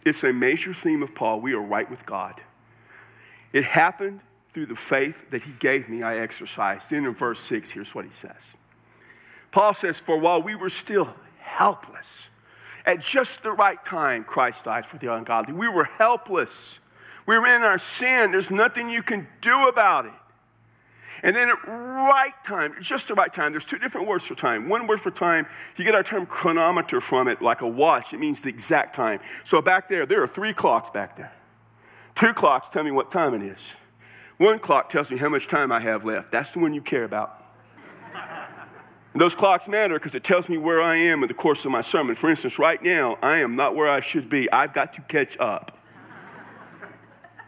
It's 0.04 0.24
a 0.24 0.34
major 0.34 0.74
theme 0.74 1.02
of 1.02 1.16
Paul. 1.16 1.40
We 1.40 1.54
are 1.54 1.62
right 1.62 1.90
with 1.90 2.06
God. 2.06 2.42
It 3.54 3.64
happened 3.64 4.20
through 4.54 4.66
the 4.66 4.76
faith 4.76 5.30
that 5.30 5.44
he 5.44 5.52
gave 5.60 5.88
me, 5.88 6.04
I 6.04 6.18
exercised. 6.18 6.90
Then 6.90 7.06
in 7.06 7.14
verse 7.14 7.40
6, 7.40 7.72
here's 7.72 7.96
what 7.96 8.06
he 8.06 8.12
says 8.12 8.58
Paul 9.52 9.74
says, 9.74 10.00
For 10.00 10.18
while 10.18 10.42
we 10.42 10.56
were 10.56 10.70
still 10.70 11.14
helpless, 11.40 12.28
at 12.86 13.00
just 13.00 13.44
the 13.44 13.52
right 13.52 13.84
time, 13.84 14.24
Christ 14.24 14.66
died 14.66 14.86
for 14.86 14.98
the 14.98 15.14
ungodly. 15.14 15.54
We 15.54 15.68
were 15.68 15.86
helpless. 15.86 16.80
We 17.28 17.38
were 17.38 17.46
in 17.46 17.62
our 17.62 17.78
sin. 17.78 18.32
There's 18.32 18.50
nothing 18.50 18.90
you 18.90 19.04
can 19.04 19.28
do 19.42 19.68
about 19.68 20.08
it. 20.08 20.14
And 21.24 21.36
then 21.36 21.50
at 21.50 21.68
right 21.68 22.34
time, 22.44 22.76
just 22.80 23.08
the 23.08 23.16
right 23.16 23.32
time, 23.32 23.52
there's 23.52 23.66
two 23.66 23.80
different 23.80 24.08
words 24.08 24.26
for 24.26 24.36
time. 24.36 24.70
One 24.70 24.88
word 24.88 25.02
for 25.02 25.12
time, 25.12 25.48
you 25.76 25.84
get 25.84 25.96
our 25.96 26.04
term 26.04 26.26
chronometer 26.26 27.02
from 27.02 27.28
it, 27.28 27.42
like 27.42 27.62
a 27.62 27.68
watch. 27.68 28.14
It 28.14 28.20
means 28.20 28.42
the 28.42 28.50
exact 28.50 28.96
time. 28.96 29.20
So 29.44 29.62
back 29.62 29.90
there, 29.90 30.06
there 30.06 30.22
are 30.22 30.28
three 30.28 30.54
clocks 30.54 30.90
back 30.90 31.16
there. 31.16 31.34
Two 32.16 32.34
clocks 32.34 32.70
tell 32.70 32.84
me 32.84 32.92
what 32.92 33.12
time 33.12 33.34
it 33.34 33.42
is. 33.42 33.74
One 34.38 34.60
clock 34.60 34.90
tells 34.90 35.10
me 35.10 35.18
how 35.18 35.30
much 35.30 35.48
time 35.48 35.72
I 35.72 35.80
have 35.80 36.06
left. 36.06 36.32
That's 36.32 36.52
the 36.52 36.60
one 36.60 36.74
you 36.74 36.82
care 36.82 37.04
about. 37.04 37.44
Those 39.14 39.34
clocks 39.34 39.68
matter 39.68 39.96
because 39.96 40.14
it 40.14 40.24
tells 40.24 40.48
me 40.48 40.58
where 40.58 40.80
I 40.82 40.98
am 40.98 41.24
in 41.24 41.28
the 41.28 41.34
course 41.34 41.66
of 41.66 41.72
my 41.72 41.82
sermon. 41.82 42.14
For 42.16 42.30
instance, 42.30 42.60
right 42.60 42.82
now, 42.84 43.18
I 43.24 43.40
am 43.40 43.56
not 43.56 43.76
where 43.76 43.90
I 43.90 44.00
should 44.00 44.30
be. 44.30 44.52
I've 44.52 44.74
got 44.74 44.94
to 44.94 45.02
catch 45.02 45.38
up. 45.40 45.77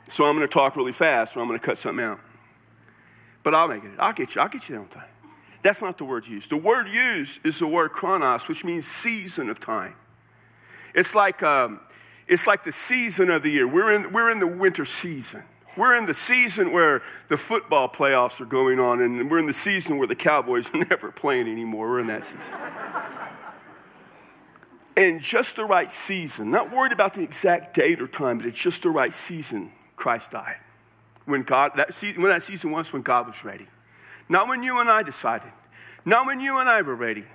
So 0.09 0.25
I'm 0.25 0.35
going 0.35 0.47
to 0.47 0.51
talk 0.51 0.75
really 0.75 0.91
fast 0.91 1.37
or 1.37 1.41
I'm 1.41 1.47
going 1.47 1.59
to 1.59 1.65
cut 1.65 1.77
something 1.77 2.03
out. 2.03 2.19
But 3.43 3.55
I'll 3.55 3.67
make 3.67 3.83
it. 3.83 3.91
I'll 3.99 4.11
get 4.11 4.35
you. 4.35 4.41
I'll 4.41 4.49
get 4.49 4.67
you 4.67 4.75
there 4.75 4.81
on 4.81 4.89
time. 4.89 5.03
That's 5.61 5.81
not 5.81 5.97
the 5.97 6.05
word 6.05 6.25
used. 6.25 6.49
The 6.49 6.57
word 6.57 6.87
used 6.87 7.45
is 7.45 7.59
the 7.59 7.67
word 7.67 7.91
chronos, 7.91 8.47
which 8.47 8.65
means 8.65 8.87
season 8.87 9.49
of 9.49 9.59
time. 9.59 9.95
It's 10.95 11.13
like, 11.13 11.43
um, 11.43 11.79
it's 12.27 12.47
like 12.47 12.63
the 12.63 12.71
season 12.71 13.29
of 13.29 13.43
the 13.43 13.51
year. 13.51 13.67
We're 13.67 13.93
in, 13.93 14.11
we're 14.11 14.31
in 14.31 14.39
the 14.39 14.47
winter 14.47 14.83
season. 14.83 15.43
We're 15.77 15.95
in 15.95 16.07
the 16.07 16.13
season 16.13 16.71
where 16.71 17.03
the 17.27 17.37
football 17.37 17.87
playoffs 17.87 18.41
are 18.41 18.45
going 18.45 18.79
on, 18.79 19.01
and 19.01 19.29
we're 19.29 19.39
in 19.39 19.45
the 19.45 19.53
season 19.53 19.97
where 19.97 20.07
the 20.07 20.15
Cowboys 20.15 20.73
are 20.73 20.77
never 20.89 21.11
playing 21.11 21.47
anymore. 21.47 21.89
We're 21.89 21.99
in 21.99 22.07
that 22.07 22.23
season. 22.23 22.53
and 24.97 25.21
just 25.21 25.55
the 25.55 25.65
right 25.65 25.91
season, 25.91 26.49
not 26.49 26.73
worried 26.73 26.93
about 26.93 27.13
the 27.13 27.21
exact 27.21 27.75
date 27.75 28.01
or 28.01 28.07
time, 28.07 28.39
but 28.39 28.47
it's 28.47 28.59
just 28.59 28.81
the 28.81 28.89
right 28.89 29.13
season 29.13 29.71
Christ 29.99 30.31
died. 30.31 30.57
When, 31.25 31.43
God, 31.43 31.73
that 31.75 31.93
season, 31.93 32.21
when 32.21 32.31
that 32.31 32.41
season 32.41 32.71
was, 32.71 32.91
when 32.91 33.03
God 33.03 33.27
was 33.27 33.43
ready. 33.43 33.67
Not 34.27 34.47
when 34.47 34.63
you 34.63 34.79
and 34.79 34.89
I 34.89 35.03
decided. 35.03 35.51
Not 36.05 36.25
when 36.25 36.39
you 36.39 36.57
and 36.57 36.67
I 36.67 36.81
were 36.81 36.95
ready. 36.95 37.25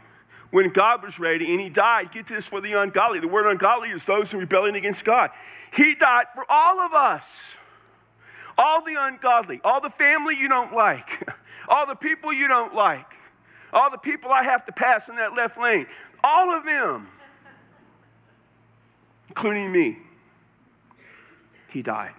When 0.50 0.70
God 0.70 1.02
was 1.02 1.18
ready 1.18 1.52
and 1.52 1.60
He 1.60 1.68
died, 1.68 2.10
get 2.10 2.26
this 2.26 2.48
for 2.48 2.60
the 2.60 2.72
ungodly. 2.72 3.20
The 3.20 3.28
word 3.28 3.46
ungodly 3.46 3.90
is 3.90 4.04
those 4.04 4.32
in 4.32 4.40
rebellion 4.40 4.74
against 4.74 5.04
God. 5.04 5.30
He 5.72 5.94
died 5.94 6.26
for 6.34 6.44
all 6.48 6.80
of 6.80 6.92
us. 6.92 7.54
All 8.56 8.84
the 8.84 8.94
ungodly, 8.96 9.60
all 9.64 9.80
the 9.80 9.90
family 9.90 10.36
you 10.36 10.48
don't 10.48 10.72
like, 10.72 11.28
all 11.68 11.86
the 11.86 11.96
people 11.96 12.32
you 12.32 12.46
don't 12.46 12.72
like, 12.72 13.14
all 13.72 13.90
the 13.90 13.98
people 13.98 14.30
I 14.30 14.44
have 14.44 14.64
to 14.66 14.72
pass 14.72 15.08
in 15.08 15.16
that 15.16 15.34
left 15.34 15.58
lane, 15.58 15.86
all 16.22 16.50
of 16.50 16.64
them 16.64 17.08
including 19.28 19.72
me. 19.72 19.98
He 21.68 21.82
died. 21.82 22.14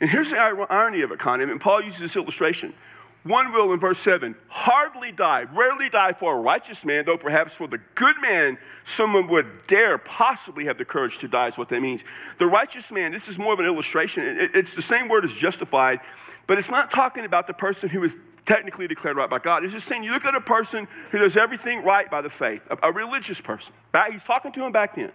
And 0.00 0.08
here's 0.08 0.30
the 0.30 0.38
irony 0.38 1.02
of 1.02 1.12
it, 1.12 1.18
Connie. 1.18 1.44
And 1.44 1.60
Paul 1.60 1.82
uses 1.82 2.00
this 2.00 2.16
illustration. 2.16 2.74
One 3.22 3.52
will, 3.52 3.74
in 3.74 3.80
verse 3.80 3.98
7, 3.98 4.34
hardly 4.48 5.12
die, 5.12 5.42
rarely 5.52 5.90
die 5.90 6.12
for 6.12 6.34
a 6.34 6.40
righteous 6.40 6.86
man, 6.86 7.04
though 7.04 7.18
perhaps 7.18 7.52
for 7.52 7.66
the 7.66 7.78
good 7.94 8.18
man, 8.22 8.56
someone 8.82 9.28
would 9.28 9.66
dare 9.66 9.98
possibly 9.98 10.64
have 10.64 10.78
the 10.78 10.86
courage 10.86 11.18
to 11.18 11.28
die, 11.28 11.48
is 11.48 11.58
what 11.58 11.68
that 11.68 11.82
means. 11.82 12.02
The 12.38 12.46
righteous 12.46 12.90
man, 12.90 13.12
this 13.12 13.28
is 13.28 13.38
more 13.38 13.52
of 13.52 13.60
an 13.60 13.66
illustration. 13.66 14.24
It's 14.54 14.74
the 14.74 14.80
same 14.80 15.06
word 15.08 15.26
as 15.26 15.34
justified, 15.34 16.00
but 16.46 16.56
it's 16.56 16.70
not 16.70 16.90
talking 16.90 17.26
about 17.26 17.46
the 17.46 17.52
person 17.52 17.90
who 17.90 18.02
is 18.04 18.16
technically 18.46 18.88
declared 18.88 19.18
right 19.18 19.28
by 19.28 19.38
God. 19.38 19.64
It's 19.64 19.74
just 19.74 19.86
saying 19.86 20.02
you 20.02 20.12
look 20.12 20.24
at 20.24 20.34
a 20.34 20.40
person 20.40 20.88
who 21.10 21.18
does 21.18 21.36
everything 21.36 21.84
right 21.84 22.10
by 22.10 22.22
the 22.22 22.30
faith, 22.30 22.62
a, 22.70 22.88
a 22.88 22.92
religious 22.92 23.40
person. 23.40 23.74
He's 24.10 24.24
talking 24.24 24.50
to 24.52 24.64
him 24.64 24.72
back 24.72 24.94
then. 24.94 25.12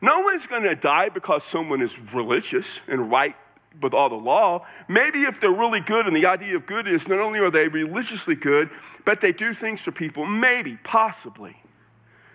No 0.00 0.20
one's 0.20 0.46
going 0.46 0.62
to 0.62 0.74
die 0.74 1.10
because 1.10 1.44
someone 1.44 1.82
is 1.82 1.98
religious 2.14 2.80
and 2.88 3.10
right 3.10 3.36
with 3.80 3.94
all 3.94 4.08
the 4.08 4.14
law. 4.14 4.66
Maybe 4.88 5.22
if 5.22 5.40
they're 5.40 5.50
really 5.50 5.80
good, 5.80 6.06
and 6.06 6.14
the 6.14 6.26
idea 6.26 6.56
of 6.56 6.66
good 6.66 6.86
is 6.86 7.08
not 7.08 7.18
only 7.18 7.38
are 7.40 7.50
they 7.50 7.68
religiously 7.68 8.34
good, 8.34 8.70
but 9.04 9.20
they 9.20 9.32
do 9.32 9.54
things 9.54 9.80
for 9.80 9.92
people, 9.92 10.26
maybe, 10.26 10.78
possibly. 10.84 11.56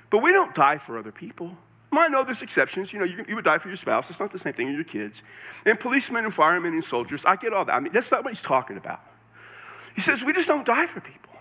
But 0.10 0.20
we 0.20 0.32
don't 0.32 0.56
die 0.56 0.78
for 0.78 0.98
other 0.98 1.12
people. 1.12 1.58
I 1.92 2.10
know 2.10 2.24
there's 2.24 2.42
exceptions. 2.42 2.94
You 2.94 3.00
know, 3.00 3.06
you, 3.06 3.26
you, 3.28 3.36
would 3.36 3.46
die 3.46 3.58
for 3.58 3.70
your 3.70 3.78
spouse. 3.78 4.10
It's 4.10 4.20
not 4.20 4.32
the 4.32 4.40
same 4.40 4.54
thing 4.54 4.68
as 4.70 4.76
your 4.76 4.84
kids. 4.84 5.24
And 5.66 5.80
policemen 5.80 6.26
and 6.26 6.34
firemen 6.34 6.74
and 6.74 6.84
soldiers, 6.84 7.26
I 7.26 7.36
get 7.36 7.54
all 7.54 7.66
that. 7.66 7.74
I 7.74 7.80
mean, 7.80 7.92
that's 7.92 8.12
not 8.12 8.24
what 8.24 8.34
he's 8.34 8.42
talking 8.42 8.78
about. 8.78 9.02
He 9.96 10.02
says, 10.02 10.24
we 10.24 10.34
just 10.34 10.48
don't 10.48 10.66
die 10.66 10.86
for 10.86 11.00
people. 11.00 11.34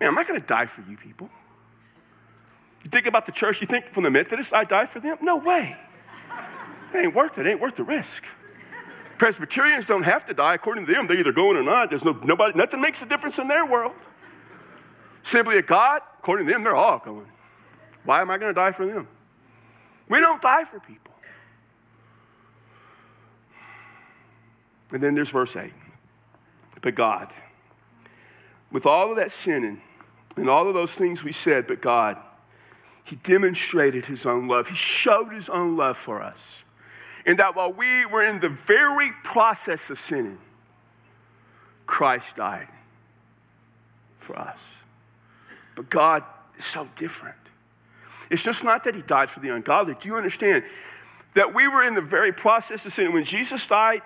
Man, 0.00 0.10
I'm 0.10 0.14
not 0.14 0.28
going 0.28 0.40
to 0.40 0.46
die 0.46 0.66
for 0.66 0.82
you 0.88 0.96
people. 0.96 1.28
You 2.84 2.90
think 2.90 3.06
about 3.06 3.26
the 3.26 3.32
church, 3.32 3.60
you 3.60 3.66
think 3.66 3.86
from 3.86 4.04
the 4.04 4.10
Methodists, 4.10 4.52
I 4.52 4.64
die 4.64 4.86
for 4.86 5.00
them? 5.00 5.18
No 5.20 5.36
way. 5.36 5.76
It 6.92 6.98
ain't 6.98 7.14
worth 7.14 7.38
it. 7.38 7.46
it 7.46 7.50
ain't 7.50 7.60
worth 7.60 7.76
the 7.76 7.84
risk. 7.84 8.24
Presbyterians 9.22 9.86
don't 9.86 10.02
have 10.02 10.24
to 10.24 10.34
die. 10.34 10.54
According 10.54 10.84
to 10.84 10.92
them, 10.92 11.06
they're 11.06 11.16
either 11.16 11.30
going 11.30 11.56
or 11.56 11.62
not. 11.62 11.90
There's 11.90 12.04
no, 12.04 12.10
nobody, 12.24 12.58
nothing 12.58 12.80
makes 12.80 13.02
a 13.02 13.06
difference 13.06 13.38
in 13.38 13.46
their 13.46 13.64
world. 13.64 13.94
Simply 15.22 15.58
a 15.58 15.62
God, 15.62 16.02
according 16.18 16.48
to 16.48 16.52
them, 16.52 16.64
they're 16.64 16.74
all 16.74 16.98
going. 16.98 17.28
Why 18.02 18.20
am 18.20 18.32
I 18.32 18.38
going 18.38 18.52
to 18.52 18.60
die 18.60 18.72
for 18.72 18.84
them? 18.84 19.06
We 20.08 20.18
don't 20.18 20.42
die 20.42 20.64
for 20.64 20.80
people. 20.80 21.14
And 24.90 25.00
then 25.00 25.14
there's 25.14 25.30
verse 25.30 25.54
8. 25.54 25.72
But 26.80 26.96
God, 26.96 27.32
with 28.72 28.86
all 28.86 29.10
of 29.10 29.16
that 29.18 29.30
sinning 29.30 29.82
and 30.34 30.50
all 30.50 30.66
of 30.66 30.74
those 30.74 30.94
things 30.94 31.22
we 31.22 31.30
said, 31.30 31.68
but 31.68 31.80
God, 31.80 32.18
He 33.04 33.14
demonstrated 33.14 34.06
His 34.06 34.26
own 34.26 34.48
love. 34.48 34.66
He 34.66 34.74
showed 34.74 35.32
His 35.32 35.48
own 35.48 35.76
love 35.76 35.96
for 35.96 36.20
us 36.20 36.61
in 37.24 37.36
that 37.36 37.54
while 37.54 37.72
we 37.72 38.06
were 38.06 38.24
in 38.24 38.40
the 38.40 38.48
very 38.48 39.12
process 39.22 39.90
of 39.90 40.00
sinning, 40.00 40.38
Christ 41.86 42.36
died 42.36 42.68
for 44.18 44.38
us. 44.38 44.60
But 45.74 45.90
God 45.90 46.24
is 46.58 46.64
so 46.64 46.88
different. 46.96 47.36
It's 48.30 48.42
just 48.42 48.64
not 48.64 48.84
that 48.84 48.94
He 48.94 49.02
died 49.02 49.30
for 49.30 49.40
the 49.40 49.50
ungodly. 49.50 49.94
Do 49.98 50.08
you 50.08 50.16
understand 50.16 50.64
that 51.34 51.54
we 51.54 51.68
were 51.68 51.82
in 51.82 51.94
the 51.94 52.00
very 52.00 52.32
process 52.32 52.86
of 52.86 52.92
sinning? 52.92 53.12
When 53.12 53.24
Jesus 53.24 53.66
died, 53.66 54.02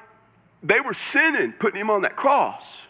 they 0.62 0.80
were 0.80 0.94
sinning, 0.94 1.52
putting 1.52 1.80
Him 1.80 1.90
on 1.90 2.02
that 2.02 2.16
cross. 2.16 2.86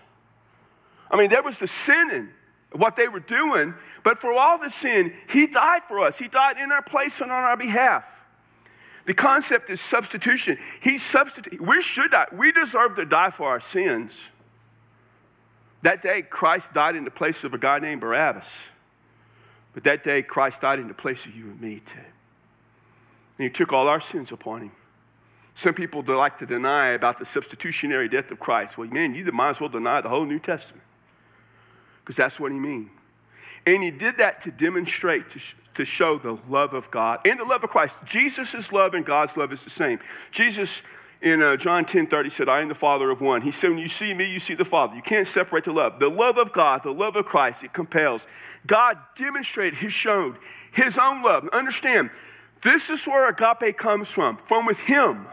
I 1.11 1.17
mean, 1.17 1.31
there 1.31 1.43
was 1.43 1.59
the 1.59 1.67
sinning 1.67 2.31
what 2.73 2.97
they 2.97 3.09
were 3.09 3.21
doing, 3.21 3.75
but 4.03 4.19
for 4.19 4.33
all 4.33 4.59
the 4.59 4.71
sin, 4.71 5.13
He 5.29 5.47
died 5.47 5.83
for 5.85 6.01
us. 6.01 6.19
He 6.19 6.29
died 6.29 6.59
in 6.59 6.73
our 6.73 6.83
place 6.83 7.21
and 7.21 7.31
on 7.31 7.45
our 7.45 7.57
behalf. 7.57 8.05
The 9.07 9.15
concept 9.15 9.71
is 9.71 9.81
substitution. 9.81 10.59
He 10.81 10.99
substitute. 10.99 11.61
We 11.61 11.81
should 11.81 12.11
die. 12.11 12.27
We 12.33 12.53
deserve 12.53 12.97
to 12.97 13.05
die 13.05 13.31
for 13.31 13.49
our 13.49 13.61
sins. 13.61 14.21
That 15.83 16.03
day, 16.03 16.23
Christ 16.23 16.73
died 16.73 16.97
in 16.97 17.05
the 17.05 17.11
place 17.11 17.45
of 17.45 17.55
a 17.55 17.59
guy 17.59 17.79
named 17.79 18.01
Barabbas. 18.01 18.53
But 19.73 19.85
that 19.85 20.03
day, 20.03 20.23
Christ 20.23 20.63
died 20.63 20.81
in 20.81 20.89
the 20.89 20.95
place 20.95 21.25
of 21.25 21.37
you 21.37 21.45
and 21.45 21.61
me 21.61 21.81
too. 21.87 21.99
And 23.39 23.45
he 23.45 23.51
took 23.51 23.73
all 23.73 23.87
our 23.87 24.01
sins 24.01 24.33
upon 24.33 24.63
him. 24.63 24.73
Some 25.55 25.75
people 25.75 26.03
like 26.03 26.39
to 26.39 26.47
deny 26.47 26.89
about 26.89 27.19
the 27.19 27.25
substitutionary 27.25 28.09
death 28.09 28.31
of 28.33 28.41
Christ. 28.41 28.77
Well, 28.77 28.89
man, 28.89 29.15
you 29.15 29.25
might 29.33 29.51
as 29.51 29.61
well 29.61 29.71
deny 29.71 30.01
the 30.01 30.09
whole 30.09 30.27
New 30.27 30.39
Testament 30.39 30.85
because 32.01 32.17
that's 32.17 32.41
what 32.41 32.51
he 32.51 32.59
means. 32.59 32.91
And 33.67 33.83
he 33.83 33.91
did 33.91 34.19
that 34.19 34.41
to 34.43 34.53
demonstrate, 34.53 35.29
to, 35.31 35.41
to 35.75 35.85
show 35.85 36.19
the 36.19 36.39
love 36.49 36.73
of 36.73 36.91
God 36.91 37.21
and 37.25 37.39
the 37.39 37.45
love 37.45 37.65
of 37.65 37.71
Christ. 37.71 37.97
Jesus' 38.05 38.71
love 38.73 38.95
and 38.95 39.05
God's 39.05 39.37
love 39.37 39.53
is 39.53 39.63
the 39.63 39.71
same. 39.71 39.99
Jesus 40.31 40.83
in 41.21 41.43
uh, 41.43 41.57
John 41.57 41.85
10 41.85 42.07
30 42.07 42.31
said, 42.31 42.49
I 42.49 42.61
am 42.61 42.69
the 42.69 42.75
Father 42.75 43.11
of 43.11 43.21
one. 43.21 43.43
He 43.43 43.51
said, 43.51 43.71
When 43.71 43.79
you 43.79 43.89
see 43.89 44.15
me, 44.15 44.31
you 44.31 44.39
see 44.39 44.55
the 44.55 44.65
Father. 44.65 44.95
You 44.95 45.03
can't 45.03 45.27
separate 45.27 45.65
the 45.65 45.73
love. 45.73 45.99
The 45.99 46.09
love 46.09 46.39
of 46.39 46.53
God, 46.53 46.85
the 46.85 46.93
love 46.93 47.17
of 47.17 47.25
Christ, 47.25 47.65
it 47.65 47.73
compels. 47.73 48.27
God 48.67 48.99
demonstrated, 49.17 49.81
He 49.81 49.89
showed 49.89 50.37
His 50.71 50.99
own 50.99 51.23
love. 51.23 51.49
Understand, 51.49 52.11
this 52.63 52.91
is 52.91 53.05
where 53.07 53.29
agape 53.29 53.77
comes 53.77 54.11
from, 54.11 54.37
from 54.37 54.67
with 54.67 54.81
Him. 54.81 55.27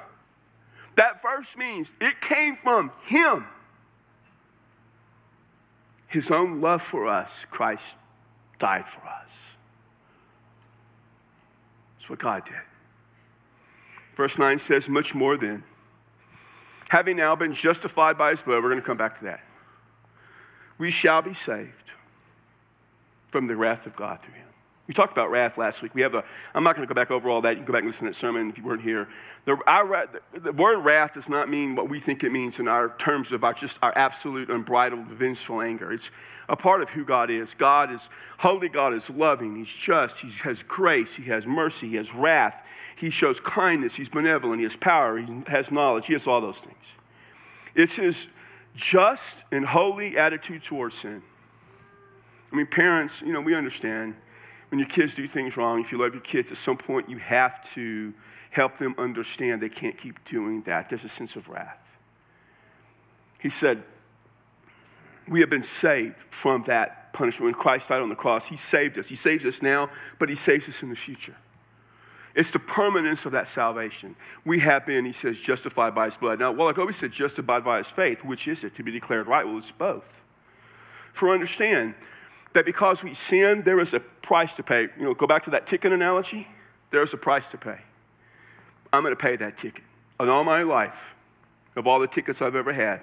That 0.95 1.21
verse 1.21 1.55
means 1.57 1.93
it 1.99 2.21
came 2.21 2.55
from 2.55 2.91
Him. 3.05 3.45
His 6.07 6.31
own 6.31 6.61
love 6.61 6.81
for 6.81 7.07
us, 7.07 7.45
Christ 7.51 7.97
died 8.63 8.87
for 8.87 9.05
us. 9.05 9.55
That's 11.97 12.09
what 12.09 12.19
God 12.19 12.45
did. 12.45 12.55
Verse 14.15 14.37
9 14.37 14.57
says, 14.57 14.87
Much 14.87 15.13
more 15.13 15.35
than, 15.35 15.65
having 16.87 17.17
now 17.17 17.35
been 17.35 17.51
justified 17.51 18.17
by 18.17 18.29
his 18.29 18.41
blood, 18.41 18.63
we're 18.63 18.69
going 18.69 18.79
to 18.79 18.85
come 18.85 18.95
back 18.95 19.17
to 19.19 19.25
that, 19.25 19.43
we 20.77 20.89
shall 20.89 21.21
be 21.21 21.33
saved 21.33 21.91
from 23.27 23.47
the 23.47 23.55
wrath 23.57 23.85
of 23.85 23.97
God 23.97 24.21
through 24.21 24.35
him. 24.35 24.47
We 24.85 24.93
talked 24.93 25.13
about 25.13 25.31
wrath 25.31 25.57
last 25.57 25.81
week. 25.81 25.95
We 25.95 26.01
have 26.01 26.13
a, 26.13 26.25
I'm 26.53 26.63
not 26.63 26.75
going 26.75 26.85
to 26.85 26.93
go 26.93 26.99
back 26.99 27.09
over 27.09 27.29
all 27.29 27.41
that. 27.41 27.51
You 27.51 27.57
can 27.57 27.65
go 27.65 27.71
back 27.71 27.83
and 27.83 27.87
listen 27.87 28.05
to 28.05 28.11
that 28.11 28.17
sermon 28.17 28.49
if 28.49 28.57
you 28.57 28.65
weren't 28.65 28.81
here. 28.81 29.07
The, 29.45 29.57
our, 29.65 30.09
the 30.33 30.51
word 30.51 30.79
wrath 30.79 31.13
does 31.13 31.29
not 31.29 31.49
mean 31.49 31.75
what 31.75 31.87
we 31.87 32.01
think 32.01 32.21
it 32.21 32.33
means 32.33 32.59
in 32.59 32.67
our 32.67 32.93
terms 32.97 33.31
of 33.31 33.45
our, 33.45 33.53
just 33.53 33.77
our 33.81 33.93
absolute 33.95 34.49
unbridled 34.49 35.07
vengeful 35.07 35.61
anger. 35.61 35.93
It's 35.93 36.11
a 36.49 36.57
part 36.57 36.81
of 36.81 36.89
who 36.89 37.05
God 37.05 37.29
is. 37.29 37.53
God 37.53 37.93
is 37.93 38.09
holy, 38.39 38.67
God 38.67 38.93
is 38.93 39.09
loving, 39.09 39.55
He's 39.55 39.73
just, 39.73 40.19
He 40.19 40.29
has 40.43 40.63
grace, 40.63 41.15
He 41.15 41.23
has 41.23 41.47
mercy, 41.47 41.87
He 41.87 41.95
has 41.95 42.13
wrath, 42.13 42.67
He 42.97 43.09
shows 43.09 43.39
kindness, 43.39 43.95
He's 43.95 44.09
benevolent, 44.09 44.59
He 44.59 44.63
has 44.63 44.75
power, 44.75 45.17
He 45.17 45.43
has 45.47 45.71
knowledge, 45.71 46.07
He 46.07 46.13
has 46.13 46.27
all 46.27 46.41
those 46.41 46.59
things. 46.59 46.85
It's 47.73 47.95
His 47.95 48.27
just 48.75 49.45
and 49.49 49.65
holy 49.65 50.17
attitude 50.17 50.63
towards 50.63 50.95
sin. 50.95 51.21
I 52.51 52.55
mean, 52.55 52.67
parents, 52.67 53.21
you 53.21 53.31
know, 53.31 53.41
we 53.41 53.55
understand 53.55 54.15
when 54.73 54.79
your 54.79 54.89
kids 54.89 55.13
do 55.13 55.27
things 55.27 55.55
wrong, 55.55 55.81
if 55.81 55.91
you 55.91 55.99
love 55.99 56.15
your 56.15 56.23
kids, 56.23 56.49
at 56.49 56.57
some 56.57 56.77
point 56.77 57.07
you 57.07 57.19
have 57.19 57.63
to 57.73 58.11
help 58.49 58.79
them 58.79 58.95
understand 58.97 59.61
they 59.61 59.69
can't 59.69 59.95
keep 59.95 60.25
doing 60.25 60.63
that. 60.63 60.89
There's 60.89 61.03
a 61.03 61.09
sense 61.09 61.35
of 61.35 61.47
wrath. 61.47 61.95
He 63.39 63.49
said, 63.49 63.83
We 65.27 65.41
have 65.41 65.49
been 65.51 65.61
saved 65.61 66.17
from 66.31 66.63
that 66.63 67.13
punishment. 67.13 67.45
When 67.45 67.53
Christ 67.53 67.89
died 67.89 68.01
on 68.01 68.09
the 68.09 68.15
cross, 68.15 68.47
He 68.47 68.55
saved 68.55 68.97
us. 68.97 69.09
He 69.09 69.13
saves 69.13 69.45
us 69.45 69.61
now, 69.61 69.91
but 70.17 70.27
He 70.27 70.33
saves 70.33 70.67
us 70.67 70.81
in 70.81 70.89
the 70.89 70.95
future. 70.95 71.35
It's 72.33 72.49
the 72.49 72.57
permanence 72.57 73.27
of 73.27 73.31
that 73.33 73.47
salvation. 73.47 74.15
We 74.43 74.57
have 74.61 74.87
been, 74.87 75.05
he 75.05 75.11
says, 75.11 75.39
justified 75.39 75.93
by 75.93 76.05
his 76.05 76.17
blood. 76.17 76.39
Now, 76.39 76.51
well, 76.51 76.65
like 76.65 76.79
always 76.79 76.95
said, 76.95 77.11
justified 77.11 77.63
by 77.63 77.77
his 77.77 77.91
faith. 77.91 78.25
Which 78.25 78.47
is 78.47 78.63
it? 78.63 78.73
To 78.73 78.81
be 78.81 78.89
declared 78.89 79.27
right? 79.27 79.45
Well, 79.45 79.59
it's 79.59 79.69
both. 79.69 80.23
For 81.11 81.29
understand, 81.29 81.93
that 82.53 82.65
because 82.65 83.03
we 83.03 83.13
sin, 83.13 83.63
there 83.63 83.79
is 83.79 83.93
a 83.93 83.99
price 83.99 84.53
to 84.55 84.63
pay. 84.63 84.83
You 84.97 85.03
know, 85.03 85.13
go 85.13 85.27
back 85.27 85.43
to 85.43 85.49
that 85.51 85.67
ticket 85.67 85.91
analogy. 85.91 86.47
There's 86.91 87.13
a 87.13 87.17
price 87.17 87.47
to 87.49 87.57
pay. 87.57 87.79
I'm 88.91 89.01
going 89.01 89.11
to 89.11 89.21
pay 89.21 89.35
that 89.35 89.57
ticket. 89.57 89.83
In 90.19 90.29
all 90.29 90.43
my 90.43 90.61
life, 90.61 91.15
of 91.75 91.87
all 91.87 91.99
the 91.99 92.07
tickets 92.07 92.41
I've 92.41 92.55
ever 92.55 92.71
had, 92.71 93.01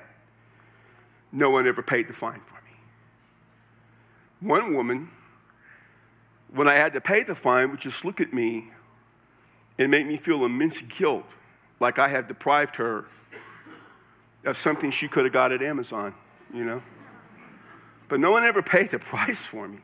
no 1.32 1.50
one 1.50 1.66
ever 1.66 1.82
paid 1.82 2.08
the 2.08 2.14
fine 2.14 2.40
for 2.46 2.54
me. 2.54 2.70
One 4.40 4.74
woman, 4.74 5.10
when 6.52 6.68
I 6.68 6.74
had 6.74 6.92
to 6.94 7.00
pay 7.00 7.22
the 7.24 7.34
fine, 7.34 7.70
would 7.70 7.80
just 7.80 8.04
look 8.04 8.20
at 8.20 8.32
me 8.32 8.70
and 9.78 9.90
make 9.90 10.06
me 10.06 10.16
feel 10.16 10.44
immense 10.44 10.80
guilt, 10.82 11.26
like 11.80 11.98
I 11.98 12.08
had 12.08 12.28
deprived 12.28 12.76
her 12.76 13.06
of 14.44 14.56
something 14.56 14.90
she 14.90 15.08
could 15.08 15.24
have 15.24 15.32
got 15.32 15.52
at 15.52 15.62
Amazon, 15.62 16.14
you 16.52 16.64
know? 16.64 16.82
But 18.10 18.20
no 18.20 18.32
one 18.32 18.44
ever 18.44 18.60
paid 18.76 18.90
the 18.90 18.98
price 18.98 19.40
for 19.40 19.66
me. 19.66 19.78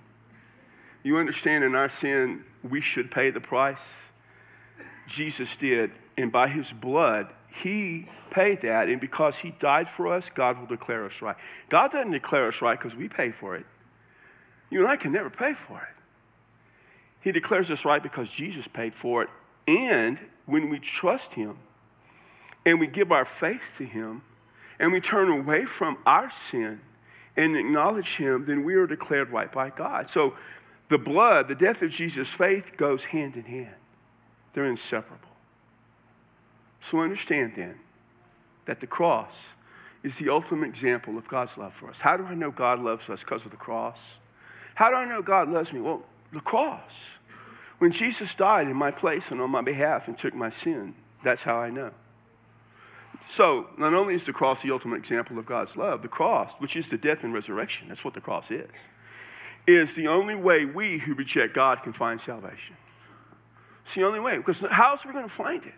You 1.03 1.17
understand, 1.17 1.65
in 1.65 1.75
our 1.75 1.89
sin, 1.89 2.45
we 2.69 2.83
should 2.83 3.11
pay 3.11 3.31
the 3.31 3.41
price. 3.41 4.11
Jesus 5.07 5.55
did, 5.57 5.93
and 6.19 6.33
by 6.33 6.49
his 6.49 6.73
blood, 6.73 7.33
he 7.49 8.09
paid 8.31 8.61
that. 8.63 8.89
And 8.89 9.01
because 9.01 9.39
he 9.39 9.53
died 9.53 9.89
for 9.89 10.13
us, 10.13 10.29
God 10.29 10.59
will 10.59 10.67
declare 10.67 11.07
us 11.07 11.23
right. 11.23 11.37
God 11.69 11.93
doesn't 11.93 12.11
declare 12.11 12.49
us 12.49 12.61
right 12.61 12.77
because 12.79 12.97
we 12.97 13.09
pay 13.09 13.31
for 13.31 13.55
it. 13.55 13.65
You 14.69 14.81
and 14.81 14.89
I 14.89 14.97
can 14.97 15.13
never 15.13 15.31
pay 15.31 15.55
for 15.55 15.79
it. 15.79 16.03
He 17.21 17.33
declares 17.33 17.71
us 17.71 17.85
right 17.85 18.03
because 18.03 18.31
Jesus 18.31 18.69
paid 18.69 18.95
for 18.95 19.23
it 19.23 19.31
And 19.67 20.21
when 20.45 20.69
we 20.69 20.79
trust 20.79 21.35
Him 21.35 21.59
and 22.65 22.79
we 22.79 22.87
give 22.87 23.11
our 23.11 23.25
faith 23.25 23.75
to 23.79 23.85
Him 23.85 24.23
and 24.79 24.93
we 24.93 25.01
turn 25.01 25.29
away 25.29 25.65
from 25.65 25.99
our 26.05 26.31
sin 26.31 26.81
and 27.37 27.57
acknowledge 27.57 28.17
Him, 28.17 28.45
then 28.45 28.65
we 28.65 28.75
are 28.75 28.87
declared 28.87 29.31
right 29.31 29.51
by 29.51 29.71
God. 29.71 30.09
So 30.09 30.35
the 30.89 30.99
blood, 30.99 31.49
the 31.49 31.55
death 31.55 31.83
of 31.83 31.91
Jesus' 31.91 32.33
faith 32.33 32.77
goes 32.77 33.07
hand 33.07 33.37
in 33.37 33.45
hand, 33.45 33.75
they're 34.53 34.67
inseparable. 34.67 35.29
So 36.81 37.01
understand 37.01 37.55
then 37.57 37.77
that 38.67 38.81
the 38.81 38.87
cross 38.87 39.47
is 40.03 40.19
the 40.19 40.29
ultimate 40.29 40.69
example 40.69 41.19
of 41.19 41.27
God's 41.27 41.59
love 41.59 41.73
for 41.73 41.89
us. 41.89 42.01
How 42.01 42.17
do 42.17 42.25
I 42.25 42.35
know 42.35 42.51
God 42.51 42.79
loves 42.81 43.11
us? 43.11 43.21
Because 43.21 43.45
of 43.45 43.51
the 43.51 43.57
cross. 43.57 44.15
How 44.77 44.91
do 44.91 44.97
I 44.97 45.05
know 45.05 45.21
God 45.21 45.49
loves 45.49 45.73
me? 45.73 45.81
Well, 45.81 46.05
the 46.33 46.41
cross. 46.41 47.01
When 47.79 47.91
Jesus 47.91 48.35
died 48.35 48.69
in 48.69 48.77
my 48.77 48.91
place 48.91 49.31
and 49.31 49.41
on 49.41 49.51
my 49.51 49.63
behalf 49.63 50.07
and 50.07 50.17
took 50.17 50.35
my 50.35 50.49
sin, 50.49 50.95
that's 51.25 51.43
how 51.43 51.57
I 51.57 51.71
know. 51.71 51.91
So, 53.29 53.67
not 53.77 53.93
only 53.93 54.15
is 54.15 54.25
the 54.25 54.33
cross 54.33 54.63
the 54.63 54.71
ultimate 54.71 54.97
example 54.97 55.39
of 55.39 55.47
God's 55.47 55.77
love, 55.77 56.03
the 56.03 56.09
cross, 56.09 56.55
which 56.59 56.77
is 56.77 56.89
the 56.89 56.97
death 56.97 57.25
and 57.25 57.35
resurrection, 57.35 57.89
that's 57.89 58.05
what 58.05 58.15
the 58.15 58.21
cross 58.21 58.51
is, 58.51 58.71
is 59.67 59.95
the 59.95 60.07
only 60.07 60.37
way 60.37 60.65
we 60.65 60.99
who 60.99 61.15
reject 61.15 61.53
God 61.53 61.83
can 61.83 61.93
find 61.93 62.21
salvation. 62.21 62.77
It's 63.83 63.95
the 63.95 64.05
only 64.05 64.21
way, 64.21 64.37
because 64.37 64.65
how 64.71 64.91
else 64.91 65.05
are 65.05 65.09
we 65.09 65.13
going 65.13 65.27
to 65.27 65.33
find 65.33 65.67
it? 65.67 65.75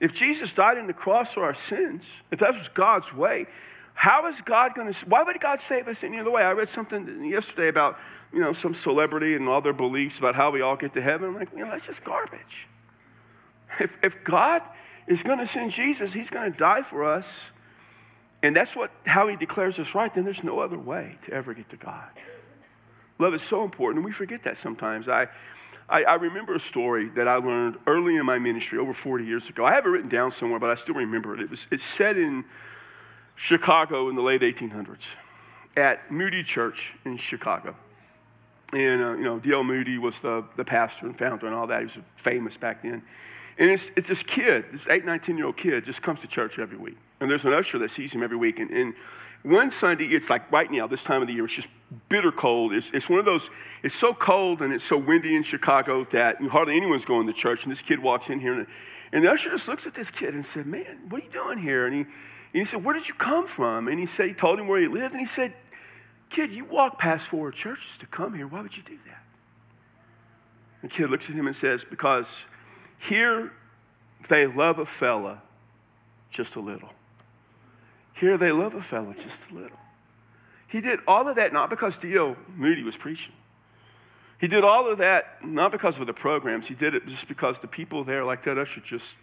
If 0.00 0.14
Jesus 0.14 0.52
died 0.54 0.78
in 0.78 0.86
the 0.86 0.94
cross 0.94 1.34
for 1.34 1.44
our 1.44 1.52
sins, 1.52 2.22
if 2.30 2.38
that 2.38 2.54
was 2.54 2.68
God's 2.68 3.12
way, 3.12 3.46
how 3.92 4.26
is 4.26 4.40
God 4.40 4.74
going 4.74 4.90
to, 4.90 5.06
why 5.06 5.22
would 5.22 5.38
God 5.40 5.60
save 5.60 5.86
us 5.86 6.02
any 6.02 6.18
other 6.18 6.30
way? 6.30 6.42
I 6.42 6.52
read 6.52 6.68
something 6.70 7.22
yesterday 7.26 7.68
about, 7.68 7.98
you 8.32 8.40
know, 8.40 8.54
some 8.54 8.72
celebrity 8.72 9.34
and 9.34 9.46
all 9.46 9.60
their 9.60 9.74
beliefs 9.74 10.18
about 10.18 10.34
how 10.34 10.50
we 10.50 10.62
all 10.62 10.76
get 10.76 10.94
to 10.94 11.02
heaven. 11.02 11.28
I'm 11.28 11.34
like, 11.34 11.50
you 11.52 11.58
know, 11.58 11.70
that's 11.70 11.86
just 11.86 12.02
garbage. 12.02 12.68
If, 13.78 13.98
if 14.02 14.24
God 14.24 14.62
is 15.10 15.24
going 15.24 15.40
to 15.40 15.46
send 15.46 15.72
Jesus, 15.72 16.12
he's 16.12 16.30
going 16.30 16.52
to 16.52 16.56
die 16.56 16.82
for 16.82 17.04
us, 17.04 17.50
and 18.44 18.54
that's 18.54 18.76
what, 18.76 18.92
how 19.04 19.26
he 19.26 19.34
declares 19.34 19.78
us 19.80 19.92
right, 19.92 20.14
then 20.14 20.22
there's 20.22 20.44
no 20.44 20.60
other 20.60 20.78
way 20.78 21.16
to 21.22 21.32
ever 21.32 21.52
get 21.52 21.68
to 21.70 21.76
God. 21.76 22.08
Love 23.18 23.34
is 23.34 23.42
so 23.42 23.64
important, 23.64 23.98
and 23.98 24.04
we 24.04 24.12
forget 24.12 24.44
that 24.44 24.56
sometimes. 24.56 25.08
I, 25.08 25.26
I, 25.88 26.04
I, 26.04 26.14
remember 26.14 26.54
a 26.54 26.60
story 26.60 27.08
that 27.10 27.26
I 27.26 27.34
learned 27.34 27.76
early 27.88 28.16
in 28.16 28.24
my 28.24 28.38
ministry, 28.38 28.78
over 28.78 28.94
40 28.94 29.24
years 29.24 29.50
ago. 29.50 29.66
I 29.66 29.72
have 29.72 29.84
it 29.84 29.88
written 29.88 30.08
down 30.08 30.30
somewhere, 30.30 30.60
but 30.60 30.70
I 30.70 30.74
still 30.76 30.94
remember 30.94 31.34
it. 31.34 31.40
It 31.40 31.50
was 31.50 31.66
it's 31.72 31.82
set 31.82 32.16
in 32.16 32.44
Chicago 33.34 34.08
in 34.08 34.14
the 34.14 34.22
late 34.22 34.42
1800s 34.42 35.16
at 35.76 36.08
Moody 36.10 36.44
Church 36.44 36.94
in 37.04 37.16
Chicago. 37.16 37.74
And, 38.72 39.02
uh, 39.02 39.12
you 39.14 39.24
know, 39.24 39.38
D.L. 39.38 39.64
Moody 39.64 39.98
was 39.98 40.20
the, 40.20 40.44
the 40.56 40.64
pastor 40.64 41.06
and 41.06 41.16
founder 41.16 41.46
and 41.46 41.54
all 41.54 41.66
that. 41.66 41.80
He 41.80 41.84
was 41.84 41.98
famous 42.16 42.56
back 42.56 42.82
then. 42.82 43.02
And 43.58 43.70
it's, 43.70 43.90
it's 43.96 44.08
this 44.08 44.22
kid, 44.22 44.64
this 44.72 44.88
8, 44.88 45.04
19 45.04 45.36
year 45.36 45.46
old 45.46 45.56
kid, 45.56 45.84
just 45.84 46.02
comes 46.02 46.20
to 46.20 46.28
church 46.28 46.58
every 46.58 46.78
week. 46.78 46.96
And 47.20 47.30
there's 47.30 47.44
an 47.44 47.52
usher 47.52 47.78
that 47.78 47.90
sees 47.90 48.14
him 48.14 48.22
every 48.22 48.36
week. 48.36 48.58
And, 48.58 48.70
and 48.70 48.94
one 49.42 49.70
Sunday, 49.70 50.06
it's 50.06 50.30
like 50.30 50.50
right 50.52 50.70
now, 50.70 50.86
this 50.86 51.02
time 51.02 51.20
of 51.20 51.28
the 51.28 51.34
year, 51.34 51.44
it's 51.44 51.54
just 51.54 51.68
bitter 52.08 52.30
cold. 52.30 52.72
It's, 52.72 52.90
it's 52.92 53.08
one 53.08 53.18
of 53.18 53.24
those, 53.24 53.50
it's 53.82 53.94
so 53.94 54.14
cold 54.14 54.62
and 54.62 54.72
it's 54.72 54.84
so 54.84 54.96
windy 54.96 55.34
in 55.34 55.42
Chicago 55.42 56.04
that 56.10 56.40
hardly 56.42 56.76
anyone's 56.76 57.04
going 57.04 57.26
to 57.26 57.32
church. 57.32 57.64
And 57.64 57.72
this 57.72 57.82
kid 57.82 57.98
walks 58.00 58.30
in 58.30 58.40
here, 58.40 58.52
and, 58.52 58.66
and 59.12 59.24
the 59.24 59.30
usher 59.30 59.50
just 59.50 59.66
looks 59.66 59.86
at 59.86 59.94
this 59.94 60.10
kid 60.10 60.34
and 60.34 60.44
said, 60.44 60.66
Man, 60.66 61.00
what 61.08 61.22
are 61.22 61.24
you 61.24 61.32
doing 61.32 61.58
here? 61.58 61.86
And 61.86 61.94
he, 61.94 62.00
and 62.00 62.08
he 62.52 62.64
said, 62.64 62.84
Where 62.84 62.94
did 62.94 63.08
you 63.08 63.14
come 63.14 63.46
from? 63.46 63.88
And 63.88 63.98
he 63.98 64.06
said, 64.06 64.28
He 64.28 64.34
told 64.34 64.58
him 64.58 64.68
where 64.68 64.80
he 64.80 64.88
lived. 64.88 65.12
And 65.12 65.20
he 65.20 65.26
said, 65.26 65.54
Kid, 66.30 66.52
you 66.52 66.64
walk 66.64 66.96
past 66.96 67.26
four 67.26 67.50
churches 67.50 67.98
to 67.98 68.06
come 68.06 68.34
here. 68.34 68.46
Why 68.46 68.62
would 68.62 68.76
you 68.76 68.84
do 68.84 68.96
that? 69.06 69.22
The 70.80 70.88
kid 70.88 71.10
looks 71.10 71.28
at 71.28 71.34
him 71.34 71.46
and 71.46 71.54
says, 71.54 71.84
Because 71.84 72.44
here 72.98 73.52
they 74.28 74.46
love 74.46 74.78
a 74.78 74.86
fella 74.86 75.42
just 76.30 76.54
a 76.54 76.60
little. 76.60 76.90
Here 78.12 78.38
they 78.38 78.52
love 78.52 78.74
a 78.74 78.80
fella 78.80 79.14
just 79.14 79.50
a 79.50 79.54
little. 79.54 79.76
He 80.70 80.80
did 80.80 81.00
all 81.08 81.26
of 81.26 81.34
that 81.34 81.52
not 81.52 81.68
because 81.68 81.98
D.L. 81.98 82.36
Moody 82.54 82.84
was 82.84 82.96
preaching. 82.96 83.32
He 84.40 84.46
did 84.46 84.62
all 84.62 84.86
of 84.86 84.98
that 84.98 85.44
not 85.44 85.72
because 85.72 85.98
of 85.98 86.06
the 86.06 86.14
programs. 86.14 86.68
He 86.68 86.74
did 86.74 86.94
it 86.94 87.06
just 87.06 87.26
because 87.26 87.58
the 87.58 87.66
people 87.66 88.04
there, 88.04 88.24
like 88.24 88.42
that 88.44 88.56
usher, 88.56 88.80
just 88.80 89.16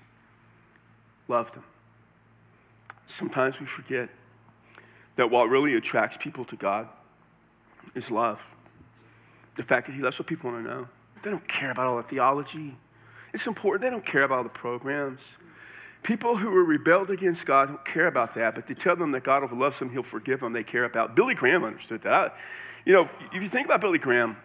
loved 1.30 1.56
him. 1.56 1.63
Sometimes 3.06 3.60
we 3.62 3.65
forget 3.65 4.10
that 5.15 5.32
what 5.32 5.50
really 5.50 5.76
attracts 5.76 6.17
people 6.17 6.43
to 6.46 6.56
God 6.58 6.88
is 7.95 8.12
love. 8.12 8.41
The 9.56 9.63
fact 9.63 9.88
that 9.88 9.93
he, 9.93 10.02
loves 10.02 10.19
what 10.19 10.28
people 10.28 10.52
want 10.52 10.65
to 10.65 10.69
know. 10.69 10.88
They 11.23 11.32
don't 11.32 11.47
care 11.47 11.71
about 11.71 11.88
all 11.88 11.97
the 11.97 12.04
theology. 12.04 12.76
It's 13.34 13.47
important. 13.47 13.82
They 13.82 13.89
don't 13.89 14.06
care 14.06 14.23
about 14.23 14.38
all 14.38 14.43
the 14.43 14.50
programs. 14.50 15.34
People 16.04 16.38
who 16.38 16.56
are 16.56 16.63
rebelled 16.63 17.10
against 17.10 17.45
God 17.45 17.67
don't 17.69 17.86
care 17.86 18.08
about 18.08 18.36
that, 18.36 18.56
but 18.56 18.67
to 18.67 18.76
tell 18.76 18.95
them 18.95 19.12
that 19.12 19.23
God 19.23 19.52
loves 19.52 19.80
them, 19.80 19.89
He'll 19.89 20.04
forgive 20.04 20.39
them, 20.39 20.54
they 20.54 20.63
care 20.63 20.84
about. 20.84 21.15
Billy 21.15 21.34
Graham 21.34 21.63
understood 21.63 22.04
that. 22.04 22.38
You 22.86 22.93
know, 22.93 23.10
if 23.34 23.41
you 23.41 23.50
think 23.50 23.65
about 23.65 23.82
Billy 23.82 23.97
Graham, 23.97 24.38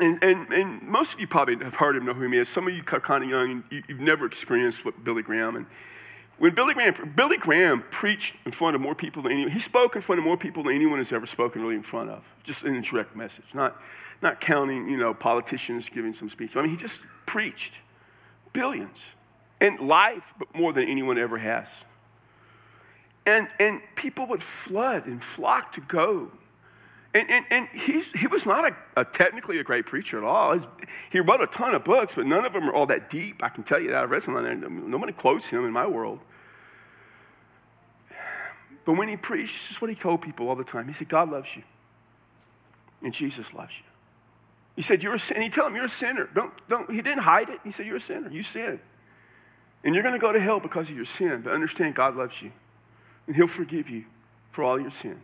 and, 0.00 0.22
and, 0.22 0.52
and 0.52 0.82
most 0.82 1.14
of 1.14 1.20
you 1.20 1.26
probably 1.26 1.56
have 1.56 1.74
heard 1.74 1.96
him, 1.96 2.04
know 2.04 2.14
who 2.14 2.28
he 2.28 2.38
is. 2.38 2.48
Some 2.48 2.68
of 2.68 2.74
you 2.74 2.82
are 2.92 3.00
kind 3.00 3.24
of 3.24 3.30
young, 3.30 3.64
you, 3.70 3.82
have 3.88 3.98
never 3.98 4.26
experienced 4.26 4.84
what 4.84 5.02
Billy 5.02 5.22
Graham. 5.22 5.56
And 5.56 5.66
when 6.38 6.54
Billy 6.54 6.74
Graham, 6.74 7.12
Billy 7.16 7.36
Graham 7.36 7.82
preached 7.90 8.36
in 8.44 8.52
front 8.52 8.76
of 8.76 8.80
more 8.80 8.94
people 8.94 9.22
than 9.22 9.32
anyone, 9.32 9.50
he 9.50 9.58
spoke 9.58 9.96
in 9.96 10.02
front 10.02 10.18
of 10.18 10.24
more 10.24 10.36
people 10.36 10.62
than 10.62 10.74
anyone 10.74 10.98
has 10.98 11.12
ever 11.12 11.26
spoken 11.26 11.62
really 11.62 11.74
in 11.74 11.82
front 11.82 12.10
of, 12.10 12.26
just 12.44 12.64
in 12.64 12.76
a 12.76 12.80
direct 12.80 13.16
message, 13.16 13.54
not, 13.54 13.80
not 14.22 14.40
counting, 14.40 14.88
you 14.88 14.96
know, 14.96 15.12
politicians 15.12 15.88
giving 15.88 16.12
some 16.12 16.28
speech. 16.28 16.56
I 16.56 16.62
mean, 16.62 16.70
he 16.70 16.76
just 16.76 17.02
preached 17.26 17.80
billions 18.52 19.04
in 19.60 19.76
life, 19.86 20.34
but 20.38 20.54
more 20.54 20.72
than 20.72 20.88
anyone 20.88 21.18
ever 21.18 21.38
has. 21.38 21.84
And, 23.26 23.48
and 23.58 23.82
people 23.94 24.26
would 24.28 24.42
flood 24.42 25.06
and 25.06 25.22
flock 25.22 25.72
to 25.72 25.80
go. 25.80 26.30
And, 27.14 27.28
and, 27.30 27.44
and 27.50 27.68
he's, 27.74 28.12
he 28.12 28.26
was 28.26 28.46
not 28.46 28.64
a, 28.64 29.00
a 29.00 29.04
technically 29.04 29.58
a 29.58 29.64
great 29.64 29.86
preacher 29.86 30.18
at 30.18 30.24
all. 30.24 30.52
His, 30.52 30.68
he 31.10 31.20
wrote 31.20 31.40
a 31.40 31.46
ton 31.46 31.74
of 31.74 31.82
books, 31.82 32.14
but 32.14 32.26
none 32.26 32.44
of 32.46 32.52
them 32.52 32.68
are 32.68 32.72
all 32.72 32.86
that 32.86 33.10
deep. 33.10 33.42
I 33.42 33.48
can 33.48 33.64
tell 33.64 33.80
you 33.80 33.88
that. 33.88 34.04
I've 34.04 34.10
read 34.10 34.22
some 34.22 34.36
of 34.36 34.44
them. 34.44 34.90
Nobody 34.90 35.12
quotes 35.12 35.48
him 35.48 35.64
in 35.64 35.72
my 35.72 35.86
world. 35.86 36.20
But 38.88 38.96
when 38.96 39.08
he 39.08 39.18
preached, 39.18 39.52
this 39.52 39.70
is 39.72 39.82
what 39.82 39.90
he 39.90 39.94
told 39.94 40.22
people 40.22 40.48
all 40.48 40.54
the 40.54 40.64
time. 40.64 40.86
He 40.86 40.94
said, 40.94 41.10
God 41.10 41.30
loves 41.30 41.54
you, 41.54 41.62
and 43.02 43.12
Jesus 43.12 43.52
loves 43.52 43.76
you. 43.76 43.84
He 44.76 44.80
said, 44.80 45.02
You're 45.02 45.16
a 45.16 45.18
sinner. 45.18 45.42
He 45.42 45.50
told 45.50 45.68
him, 45.68 45.76
You're 45.76 45.84
a 45.84 45.90
sinner. 45.90 46.26
Don't, 46.34 46.54
don't, 46.70 46.90
he 46.90 47.02
didn't 47.02 47.18
hide 47.24 47.50
it. 47.50 47.60
He 47.62 47.70
said, 47.70 47.84
You're 47.84 47.96
a 47.96 48.00
sinner. 48.00 48.30
You 48.30 48.42
sin. 48.42 48.80
And 49.84 49.94
you're 49.94 50.02
going 50.02 50.14
to 50.14 50.18
go 50.18 50.32
to 50.32 50.40
hell 50.40 50.58
because 50.58 50.88
of 50.88 50.96
your 50.96 51.04
sin, 51.04 51.42
but 51.42 51.52
understand 51.52 51.96
God 51.96 52.16
loves 52.16 52.40
you. 52.40 52.50
And 53.26 53.36
He'll 53.36 53.46
forgive 53.46 53.90
you 53.90 54.06
for 54.52 54.64
all 54.64 54.80
your 54.80 54.90
sin 54.90 55.20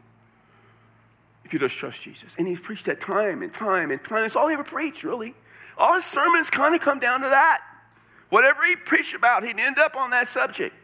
if 1.47 1.55
you 1.55 1.59
just 1.59 1.79
trust 1.79 2.03
Jesus. 2.03 2.35
And 2.37 2.47
He's 2.47 2.61
preached 2.61 2.85
that 2.85 3.01
time 3.01 3.41
and 3.41 3.51
time 3.51 3.91
and 3.91 4.05
time. 4.05 4.21
That's 4.21 4.37
all 4.37 4.49
He 4.49 4.53
ever 4.53 4.65
preached, 4.65 5.05
really. 5.05 5.35
All 5.79 5.95
His 5.95 6.05
sermons 6.05 6.51
kind 6.51 6.75
of 6.75 6.83
come 6.83 6.99
down 6.99 7.23
to 7.23 7.31
that. 7.31 7.63
Whatever 8.29 8.67
He 8.67 8.77
preached 8.77 9.15
about, 9.15 9.43
He'd 9.43 9.59
end 9.59 9.79
up 9.79 9.97
on 9.97 10.11
that 10.11 10.29
subject. 10.29 10.77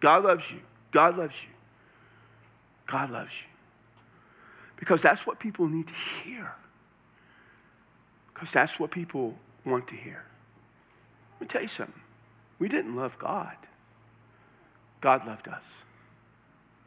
God 0.00 0.24
loves 0.24 0.50
you. 0.50 0.60
God 0.92 1.18
loves 1.18 1.42
you. 1.42 1.50
God 2.86 3.10
loves 3.10 3.40
you. 3.40 3.46
Because 4.76 5.02
that's 5.02 5.26
what 5.26 5.38
people 5.38 5.68
need 5.68 5.88
to 5.88 5.94
hear. 5.94 6.52
Because 8.32 8.52
that's 8.52 8.78
what 8.78 8.90
people 8.90 9.34
want 9.64 9.88
to 9.88 9.96
hear. 9.96 10.24
Let 11.34 11.40
me 11.40 11.46
tell 11.46 11.62
you 11.62 11.68
something. 11.68 12.00
We 12.58 12.68
didn't 12.68 12.96
love 12.96 13.18
God, 13.18 13.56
God 15.00 15.26
loved 15.26 15.48
us. 15.48 15.82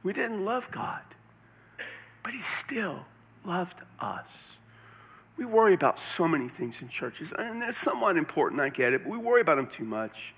We 0.01 0.13
didn't 0.13 0.45
love 0.45 0.71
God, 0.71 1.03
but 2.23 2.33
He 2.33 2.41
still 2.41 3.05
loved 3.45 3.81
us. 3.99 4.53
We 5.37 5.45
worry 5.45 5.73
about 5.73 5.99
so 5.99 6.27
many 6.27 6.47
things 6.47 6.81
in 6.81 6.87
churches, 6.87 7.33
and 7.37 7.61
they're 7.61 7.71
somewhat 7.71 8.17
important, 8.17 8.61
I 8.61 8.69
get 8.69 8.93
it, 8.93 9.03
but 9.03 9.09
we 9.09 9.17
worry 9.17 9.41
about 9.41 9.55
them 9.55 9.67
too 9.67 9.85
much. 9.85 10.33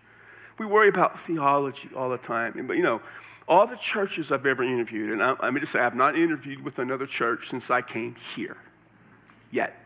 We 0.57 0.65
worry 0.65 0.89
about 0.89 1.19
theology 1.19 1.89
all 1.95 2.09
the 2.09 2.17
time. 2.17 2.67
But 2.67 2.77
you 2.77 2.83
know, 2.83 3.01
all 3.51 3.67
the 3.67 3.75
churches 3.75 4.31
I've 4.31 4.45
ever 4.45 4.63
interviewed, 4.63 5.11
and 5.11 5.21
I, 5.21 5.35
I 5.41 5.51
mean 5.51 5.59
to 5.59 5.67
say, 5.67 5.81
I 5.81 5.83
have 5.83 5.93
not 5.93 6.17
interviewed 6.17 6.63
with 6.63 6.79
another 6.79 7.05
church 7.05 7.49
since 7.49 7.69
I 7.69 7.81
came 7.81 8.15
here 8.15 8.55
yet. 9.51 9.77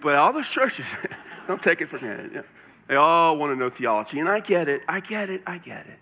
But 0.00 0.14
all 0.14 0.32
those 0.32 0.48
churches, 0.48 0.86
don't 1.48 1.60
take 1.60 1.80
it 1.80 1.86
for 1.86 1.98
granted. 1.98 2.44
They 2.86 2.94
all 2.94 3.36
want 3.36 3.50
to 3.50 3.56
know 3.56 3.68
theology. 3.68 4.20
And 4.20 4.28
I 4.28 4.38
get 4.38 4.68
it, 4.68 4.82
I 4.86 5.00
get 5.00 5.28
it, 5.28 5.42
I 5.44 5.58
get 5.58 5.86
it. 5.86 5.98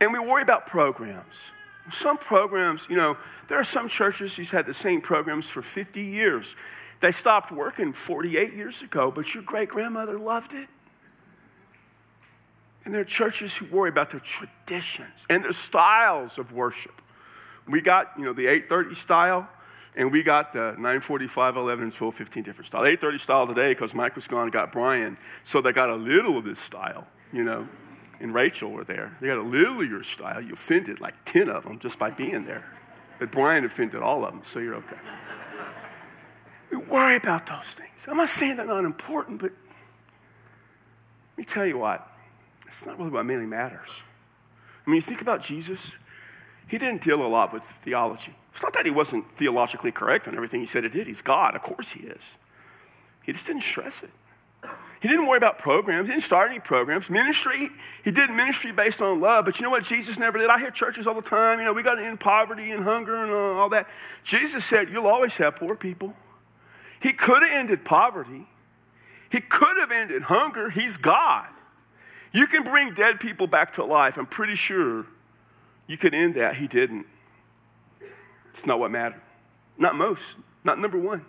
And 0.00 0.10
we 0.10 0.18
worry 0.18 0.40
about 0.40 0.66
programs. 0.66 1.50
Some 1.90 2.16
programs, 2.16 2.86
you 2.88 2.96
know, 2.96 3.18
there 3.48 3.58
are 3.58 3.64
some 3.64 3.88
churches 3.88 4.34
who's 4.34 4.50
had 4.50 4.64
the 4.64 4.72
same 4.72 5.02
programs 5.02 5.50
for 5.50 5.60
50 5.60 6.00
years. 6.00 6.56
They 7.00 7.12
stopped 7.12 7.52
working 7.52 7.92
48 7.92 8.54
years 8.54 8.80
ago, 8.80 9.10
but 9.10 9.34
your 9.34 9.42
great 9.42 9.68
grandmother 9.68 10.18
loved 10.18 10.54
it. 10.54 10.68
And 12.84 12.92
there 12.92 13.00
are 13.00 13.04
churches 13.04 13.56
who 13.56 13.66
worry 13.66 13.88
about 13.88 14.10
their 14.10 14.20
traditions 14.20 15.26
and 15.30 15.44
their 15.44 15.52
styles 15.52 16.38
of 16.38 16.52
worship. 16.52 17.00
We 17.68 17.80
got, 17.80 18.12
you 18.18 18.24
know, 18.24 18.32
the 18.32 18.46
830 18.46 18.94
style. 18.94 19.48
And 19.94 20.10
we 20.10 20.22
got 20.22 20.52
the 20.52 20.72
945, 20.78 21.56
11, 21.56 21.90
12, 21.90 22.14
15 22.14 22.42
different 22.42 22.66
style. 22.66 22.80
830 22.80 23.18
style 23.18 23.46
today 23.46 23.72
because 23.72 23.94
Mike 23.94 24.14
was 24.14 24.26
gone 24.26 24.44
and 24.44 24.52
got 24.52 24.72
Brian. 24.72 25.18
So 25.44 25.60
they 25.60 25.72
got 25.72 25.90
a 25.90 25.96
little 25.96 26.38
of 26.38 26.44
this 26.44 26.58
style, 26.58 27.06
you 27.30 27.44
know. 27.44 27.68
And 28.18 28.32
Rachel 28.32 28.70
were 28.70 28.84
there. 28.84 29.16
They 29.20 29.26
got 29.26 29.38
a 29.38 29.42
little 29.42 29.82
of 29.82 29.90
your 29.90 30.02
style. 30.02 30.40
You 30.40 30.54
offended 30.54 31.00
like 31.00 31.14
10 31.26 31.50
of 31.50 31.64
them 31.64 31.78
just 31.78 31.98
by 31.98 32.10
being 32.10 32.46
there. 32.46 32.64
But 33.18 33.30
Brian 33.30 33.64
offended 33.64 34.00
all 34.00 34.24
of 34.24 34.32
them, 34.32 34.42
so 34.44 34.58
you're 34.58 34.76
okay. 34.76 34.96
We 36.70 36.78
worry 36.78 37.16
about 37.16 37.46
those 37.46 37.74
things. 37.74 38.06
I'm 38.08 38.16
not 38.16 38.30
saying 38.30 38.56
they're 38.56 38.64
not 38.64 38.84
important, 38.84 39.40
but 39.40 39.52
let 39.52 41.38
me 41.38 41.44
tell 41.44 41.66
you 41.66 41.76
what, 41.76 42.10
it's 42.72 42.86
not 42.86 42.98
really 42.98 43.10
what 43.10 43.24
mainly 43.24 43.46
matters. 43.46 44.02
I 44.86 44.90
mean, 44.90 44.96
you 44.96 45.02
think 45.02 45.20
about 45.20 45.42
Jesus, 45.42 45.94
he 46.66 46.78
didn't 46.78 47.02
deal 47.02 47.24
a 47.24 47.28
lot 47.28 47.52
with 47.52 47.62
theology. 47.62 48.34
It's 48.52 48.62
not 48.62 48.72
that 48.74 48.84
he 48.84 48.90
wasn't 48.90 49.30
theologically 49.32 49.92
correct 49.92 50.28
on 50.28 50.34
everything 50.34 50.60
he 50.60 50.66
said 50.66 50.84
he 50.84 50.90
did. 50.90 51.06
He's 51.06 51.22
God, 51.22 51.54
of 51.54 51.62
course 51.62 51.92
he 51.92 52.00
is. 52.00 52.36
He 53.22 53.32
just 53.32 53.46
didn't 53.46 53.62
stress 53.62 54.02
it. 54.02 54.10
He 55.00 55.08
didn't 55.08 55.26
worry 55.26 55.36
about 55.36 55.58
programs. 55.58 56.06
He 56.06 56.12
didn't 56.12 56.22
start 56.22 56.50
any 56.50 56.60
programs. 56.60 57.10
Ministry, 57.10 57.70
he 58.04 58.12
did 58.12 58.30
ministry 58.30 58.70
based 58.70 59.02
on 59.02 59.20
love. 59.20 59.44
But 59.44 59.58
you 59.58 59.64
know 59.64 59.70
what 59.70 59.82
Jesus 59.82 60.16
never 60.16 60.38
did? 60.38 60.48
I 60.48 60.60
hear 60.60 60.70
churches 60.70 61.08
all 61.08 61.14
the 61.14 61.22
time, 61.22 61.58
you 61.58 61.64
know, 61.64 61.72
we 61.72 61.82
got 61.82 61.96
to 61.96 62.04
end 62.04 62.20
poverty 62.20 62.70
and 62.70 62.84
hunger 62.84 63.16
and 63.16 63.32
uh, 63.32 63.60
all 63.60 63.68
that. 63.70 63.88
Jesus 64.22 64.64
said, 64.64 64.90
You'll 64.90 65.08
always 65.08 65.36
have 65.38 65.56
poor 65.56 65.74
people. 65.74 66.14
He 67.00 67.12
could 67.12 67.42
have 67.42 67.50
ended 67.50 67.84
poverty, 67.84 68.46
he 69.28 69.40
could 69.40 69.76
have 69.78 69.90
ended 69.90 70.22
hunger. 70.22 70.70
He's 70.70 70.96
God. 70.96 71.48
You 72.32 72.46
can 72.46 72.62
bring 72.62 72.94
dead 72.94 73.20
people 73.20 73.46
back 73.46 73.72
to 73.72 73.84
life. 73.84 74.16
I'm 74.16 74.26
pretty 74.26 74.54
sure 74.54 75.06
you 75.86 75.96
could 75.96 76.14
end 76.14 76.34
that. 76.36 76.56
He 76.56 76.66
didn't. 76.66 77.06
It's 78.50 78.66
not 78.66 78.78
what 78.78 78.90
mattered. 78.90 79.20
Not 79.78 79.94
most, 79.94 80.36
not 80.64 80.78
number 80.78 80.98
one. 80.98 81.24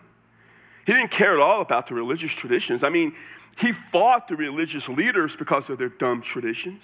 He 0.86 0.94
didn't 0.94 1.12
care 1.12 1.34
at 1.34 1.40
all 1.40 1.62
about 1.62 1.88
the 1.88 1.96
religious 1.96 2.34
traditions. 2.34 2.84
I 2.84 2.90
mean, 2.90 3.14
he 3.58 3.72
fought 3.72 4.28
the 4.28 4.36
religious 4.36 4.90
leaders 4.90 5.36
because 5.36 5.70
of 5.70 5.78
their 5.78 5.90
dumb 5.90 6.22
traditions. 6.22 6.84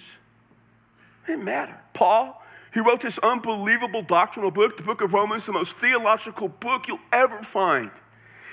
It 1.23 1.31
didn't 1.31 1.45
matter. 1.45 1.77
Paul, 1.93 2.41
he 2.73 2.79
wrote 2.79 3.01
this 3.01 3.17
unbelievable 3.19 4.01
doctrinal 4.01 4.51
book, 4.51 4.77
the 4.77 4.83
book 4.83 5.01
of 5.01 5.13
Romans, 5.13 5.45
the 5.45 5.53
most 5.53 5.77
theological 5.77 6.47
book 6.47 6.87
you'll 6.87 6.99
ever 7.11 7.41
find. 7.41 7.91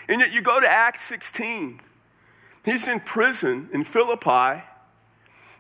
And 0.09 0.21
yet 0.21 0.33
you 0.33 0.41
go 0.41 0.61
to 0.61 0.69
Acts 0.69 1.03
16. 1.03 1.81
He's 2.65 2.89
in 2.89 3.01
prison 3.01 3.69
in 3.73 3.85
Philippi 3.85 4.63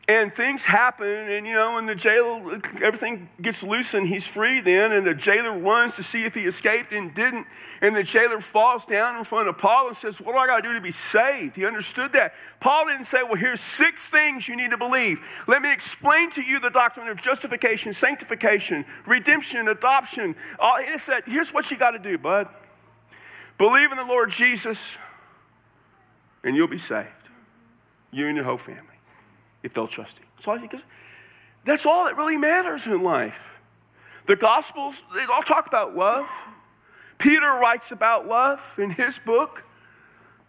and 0.08 0.32
things 0.32 0.64
happen, 0.64 1.08
and 1.08 1.44
you 1.44 1.54
know, 1.54 1.78
and 1.78 1.88
the 1.88 1.94
jailer, 1.94 2.60
everything 2.80 3.28
gets 3.42 3.64
loosened. 3.64 4.06
He's 4.06 4.26
free 4.26 4.60
then, 4.60 4.92
and 4.92 5.04
the 5.04 5.14
jailer 5.14 5.58
runs 5.58 5.96
to 5.96 6.04
see 6.04 6.22
if 6.22 6.32
he 6.32 6.42
escaped 6.42 6.92
and 6.92 7.12
didn't. 7.12 7.44
And 7.82 7.94
the 7.94 8.04
jailer 8.04 8.38
falls 8.38 8.84
down 8.84 9.16
in 9.16 9.24
front 9.24 9.48
of 9.48 9.58
Paul 9.58 9.88
and 9.88 9.96
says, 9.96 10.20
What 10.20 10.32
do 10.32 10.38
I 10.38 10.46
got 10.46 10.58
to 10.58 10.62
do 10.62 10.74
to 10.74 10.80
be 10.80 10.92
saved? 10.92 11.56
He 11.56 11.66
understood 11.66 12.12
that. 12.12 12.34
Paul 12.60 12.86
didn't 12.86 13.06
say, 13.06 13.24
Well, 13.24 13.34
here's 13.34 13.60
six 13.60 14.06
things 14.06 14.46
you 14.46 14.54
need 14.54 14.70
to 14.70 14.78
believe. 14.78 15.20
Let 15.48 15.60
me 15.60 15.72
explain 15.72 16.30
to 16.32 16.42
you 16.42 16.60
the 16.60 16.70
doctrine 16.70 17.08
of 17.08 17.20
justification, 17.20 17.92
sanctification, 17.92 18.84
redemption, 19.06 19.66
adoption. 19.66 20.36
Uh, 20.60 20.82
he 20.82 20.98
said, 20.98 21.24
Here's 21.26 21.52
what 21.52 21.68
you 21.72 21.76
got 21.76 21.92
to 21.92 21.98
do, 21.98 22.16
bud. 22.16 22.48
Believe 23.58 23.90
in 23.90 23.96
the 23.96 24.04
Lord 24.04 24.30
Jesus, 24.30 24.98
and 26.44 26.54
you'll 26.54 26.68
be 26.68 26.78
saved. 26.78 27.08
You 28.12 28.28
and 28.28 28.36
your 28.36 28.44
whole 28.44 28.56
family 28.56 28.95
if 29.66 29.74
they'll 29.74 29.86
trust 29.86 30.18
him. 30.18 30.26
That's 30.36 30.48
all, 30.48 30.58
that's 31.64 31.86
all 31.86 32.04
that 32.04 32.16
really 32.16 32.36
matters 32.36 32.86
in 32.86 33.02
life. 33.02 33.50
The 34.26 34.36
Gospels, 34.36 35.02
they 35.14 35.24
all 35.24 35.42
talk 35.42 35.66
about 35.66 35.96
love. 35.96 36.28
Peter 37.18 37.46
writes 37.46 37.92
about 37.92 38.26
love 38.26 38.76
in 38.78 38.90
his 38.90 39.18
book, 39.18 39.64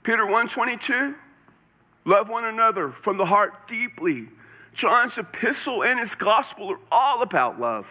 Peter 0.03 0.23
122. 0.23 1.15
Love 2.05 2.29
one 2.29 2.45
another 2.45 2.89
from 2.89 3.17
the 3.17 3.25
heart 3.25 3.67
deeply. 3.67 4.29
John's 4.73 5.17
epistle 5.17 5.83
and 5.83 5.99
his 5.99 6.15
gospel 6.15 6.71
are 6.71 6.79
all 6.91 7.21
about 7.21 7.59
love. 7.59 7.87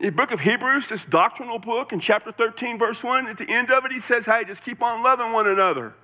In 0.00 0.06
the 0.06 0.12
book 0.12 0.30
of 0.30 0.40
Hebrews, 0.40 0.88
this 0.88 1.04
doctrinal 1.04 1.58
book, 1.58 1.92
in 1.92 2.00
chapter 2.00 2.32
13, 2.32 2.78
verse 2.78 3.04
1, 3.04 3.28
at 3.28 3.38
the 3.38 3.48
end 3.48 3.70
of 3.70 3.84
it, 3.84 3.92
he 3.92 4.00
says, 4.00 4.26
Hey, 4.26 4.44
just 4.44 4.62
keep 4.62 4.82
on 4.82 5.02
loving 5.02 5.32
one 5.32 5.46
another. 5.46 5.94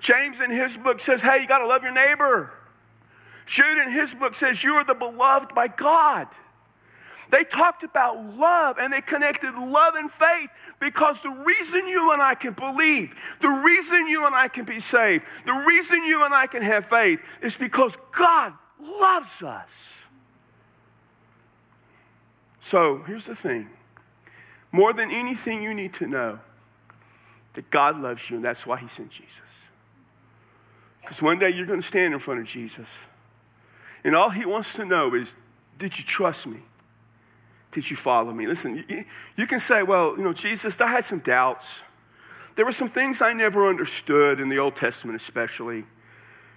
James 0.00 0.40
in 0.40 0.50
his 0.50 0.76
book 0.76 0.98
says, 0.98 1.22
Hey, 1.22 1.40
you 1.40 1.46
got 1.46 1.58
to 1.58 1.66
love 1.66 1.82
your 1.82 1.92
neighbor. 1.92 2.52
Jude 3.52 3.76
in 3.76 3.90
his 3.90 4.14
book 4.14 4.34
says, 4.34 4.64
You 4.64 4.72
are 4.76 4.84
the 4.84 4.94
beloved 4.94 5.54
by 5.54 5.68
God. 5.68 6.26
They 7.28 7.44
talked 7.44 7.82
about 7.82 8.24
love 8.38 8.78
and 8.78 8.90
they 8.90 9.02
connected 9.02 9.54
love 9.54 9.94
and 9.94 10.10
faith 10.10 10.48
because 10.80 11.20
the 11.22 11.28
reason 11.28 11.86
you 11.86 12.12
and 12.12 12.22
I 12.22 12.34
can 12.34 12.54
believe, 12.54 13.14
the 13.42 13.50
reason 13.50 14.08
you 14.08 14.24
and 14.24 14.34
I 14.34 14.48
can 14.48 14.64
be 14.64 14.80
saved, 14.80 15.26
the 15.44 15.64
reason 15.66 16.02
you 16.02 16.24
and 16.24 16.32
I 16.32 16.46
can 16.46 16.62
have 16.62 16.86
faith 16.86 17.20
is 17.42 17.54
because 17.54 17.98
God 18.10 18.54
loves 18.80 19.42
us. 19.42 19.92
So 22.60 23.02
here's 23.06 23.26
the 23.26 23.34
thing 23.34 23.68
more 24.72 24.94
than 24.94 25.10
anything, 25.10 25.62
you 25.62 25.74
need 25.74 25.92
to 25.94 26.06
know 26.06 26.38
that 27.52 27.70
God 27.70 28.00
loves 28.00 28.30
you, 28.30 28.36
and 28.36 28.44
that's 28.46 28.66
why 28.66 28.78
He 28.78 28.88
sent 28.88 29.10
Jesus. 29.10 29.40
Because 31.02 31.20
one 31.20 31.38
day 31.38 31.50
you're 31.50 31.66
going 31.66 31.82
to 31.82 31.86
stand 31.86 32.14
in 32.14 32.18
front 32.18 32.40
of 32.40 32.46
Jesus. 32.46 32.88
And 34.04 34.16
all 34.16 34.30
he 34.30 34.44
wants 34.44 34.74
to 34.74 34.84
know 34.84 35.14
is 35.14 35.34
did 35.78 35.98
you 35.98 36.04
trust 36.04 36.46
me? 36.46 36.58
Did 37.70 37.90
you 37.90 37.96
follow 37.96 38.32
me? 38.32 38.46
Listen, 38.46 38.84
you, 38.88 39.04
you 39.36 39.46
can 39.46 39.58
say, 39.58 39.82
well, 39.82 40.14
you 40.16 40.22
know, 40.22 40.32
Jesus, 40.32 40.80
I 40.80 40.88
had 40.88 41.04
some 41.04 41.20
doubts. 41.20 41.82
There 42.54 42.64
were 42.64 42.72
some 42.72 42.88
things 42.88 43.22
I 43.22 43.32
never 43.32 43.66
understood 43.66 44.40
in 44.40 44.48
the 44.48 44.58
Old 44.58 44.76
Testament, 44.76 45.16
especially. 45.16 45.84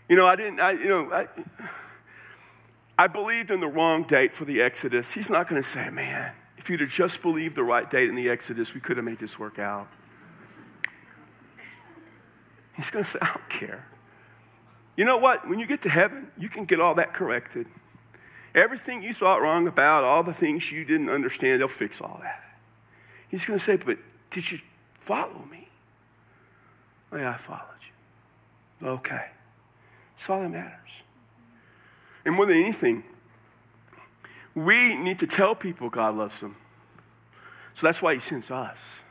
You 0.10 0.16
know, 0.18 0.28
I 0.28 0.36
didn't, 0.36 0.60
I, 0.60 0.72
you 0.72 0.90
know, 0.90 1.12
I, 1.12 1.28
I 2.98 3.08
believed 3.08 3.50
in 3.50 3.62
the 3.62 3.68
wrong 3.68 4.04
date 4.04 4.34
for 4.34 4.46
the 4.46 4.62
Exodus. 4.62 5.14
He's 5.14 5.30
not 5.30 5.48
going 5.48 5.62
to 5.62 5.68
say, 5.68 5.90
man, 5.90 6.34
if 6.58 6.70
you'd 6.70 6.82
have 6.82 6.90
just 6.90 7.22
believed 7.22 7.56
the 7.56 7.64
right 7.64 7.90
date 7.90 8.10
in 8.10 8.16
the 8.16 8.30
Exodus, 8.30 8.74
we 8.74 8.82
could 8.82 8.98
have 8.98 9.06
made 9.06 9.20
this 9.20 9.40
work 9.40 9.58
out. 9.58 9.88
He's 12.76 12.92
going 12.92 13.06
to 13.06 13.10
say, 13.10 13.20
I 13.22 13.28
don't 13.28 13.50
care. 13.50 13.88
You 14.96 15.06
know 15.06 15.18
what? 15.18 15.48
When 15.48 15.60
you 15.60 15.66
get 15.66 15.82
to 15.82 15.90
heaven, 15.90 16.32
you 16.38 16.50
can 16.50 16.66
get 16.66 16.80
all 16.80 16.96
that 16.96 17.14
corrected. 17.14 17.68
Everything 18.54 19.04
you 19.04 19.14
thought 19.14 19.42
wrong 19.42 19.68
about, 19.68 20.06
all 20.06 20.24
the 20.24 20.34
things 20.34 20.72
you 20.72 20.86
didn't 20.86 21.10
understand, 21.10 21.60
they'll 21.60 21.68
fix 21.68 22.00
all 22.00 22.20
that. 22.24 22.44
He's 23.28 23.46
going 23.46 23.60
to 23.60 23.64
say, 23.64 23.76
But 23.76 23.98
did 24.30 24.50
you 24.52 24.60
follow 25.00 25.46
me? 25.52 25.68
Oh, 27.12 27.18
yeah, 27.18 27.32
I 27.32 27.38
followed 27.38 27.62
you. 28.82 28.88
Okay. 28.88 29.26
That's 30.16 30.30
all 30.30 30.40
that 30.42 30.50
matters. 30.50 30.72
And 32.24 32.36
more 32.36 32.46
than 32.46 32.58
anything, 32.58 33.04
we 34.54 34.96
need 34.96 35.20
to 35.20 35.28
tell 35.28 35.54
people 35.54 35.90
God 35.90 36.16
loves 36.16 36.40
them. 36.40 36.56
So 37.74 37.88
that's 37.88 38.02
why 38.02 38.14
He 38.14 38.20
sends 38.22 38.50
us. 38.50 39.04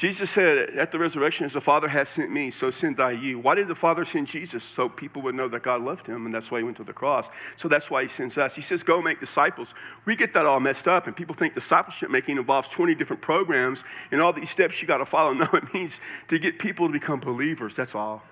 Jesus 0.00 0.30
said 0.30 0.70
at 0.78 0.92
the 0.92 0.98
resurrection, 0.98 1.44
as 1.44 1.52
the 1.52 1.60
Father 1.60 1.86
has 1.86 2.08
sent 2.08 2.30
me, 2.30 2.50
so 2.50 2.70
send 2.70 2.98
I 2.98 3.10
you. 3.10 3.38
Why 3.38 3.54
did 3.54 3.68
the 3.68 3.74
Father 3.74 4.06
send 4.06 4.28
Jesus? 4.28 4.64
So 4.64 4.88
people 4.88 5.20
would 5.20 5.34
know 5.34 5.46
that 5.48 5.62
God 5.62 5.82
loved 5.82 6.06
him, 6.06 6.24
and 6.24 6.34
that's 6.34 6.50
why 6.50 6.56
he 6.56 6.64
went 6.64 6.78
to 6.78 6.84
the 6.84 6.94
cross. 6.94 7.28
So 7.58 7.68
that's 7.68 7.90
why 7.90 8.00
he 8.00 8.08
sends 8.08 8.38
us. 8.38 8.56
He 8.56 8.62
says, 8.62 8.82
go 8.82 9.02
make 9.02 9.20
disciples. 9.20 9.74
We 10.06 10.16
get 10.16 10.32
that 10.32 10.46
all 10.46 10.58
messed 10.58 10.88
up, 10.88 11.06
and 11.06 11.14
people 11.14 11.34
think 11.34 11.52
discipleship 11.52 12.10
making 12.10 12.38
involves 12.38 12.70
20 12.70 12.94
different 12.94 13.20
programs 13.20 13.84
and 14.10 14.22
all 14.22 14.32
these 14.32 14.48
steps 14.48 14.80
you 14.80 14.88
got 14.88 14.98
to 14.98 15.04
follow. 15.04 15.34
No, 15.40 15.46
it 15.52 15.74
means 15.74 16.00
to 16.28 16.38
get 16.38 16.58
people 16.58 16.86
to 16.86 16.92
become 16.94 17.20
believers. 17.20 17.76
That's 17.76 17.94
all. 17.94 18.22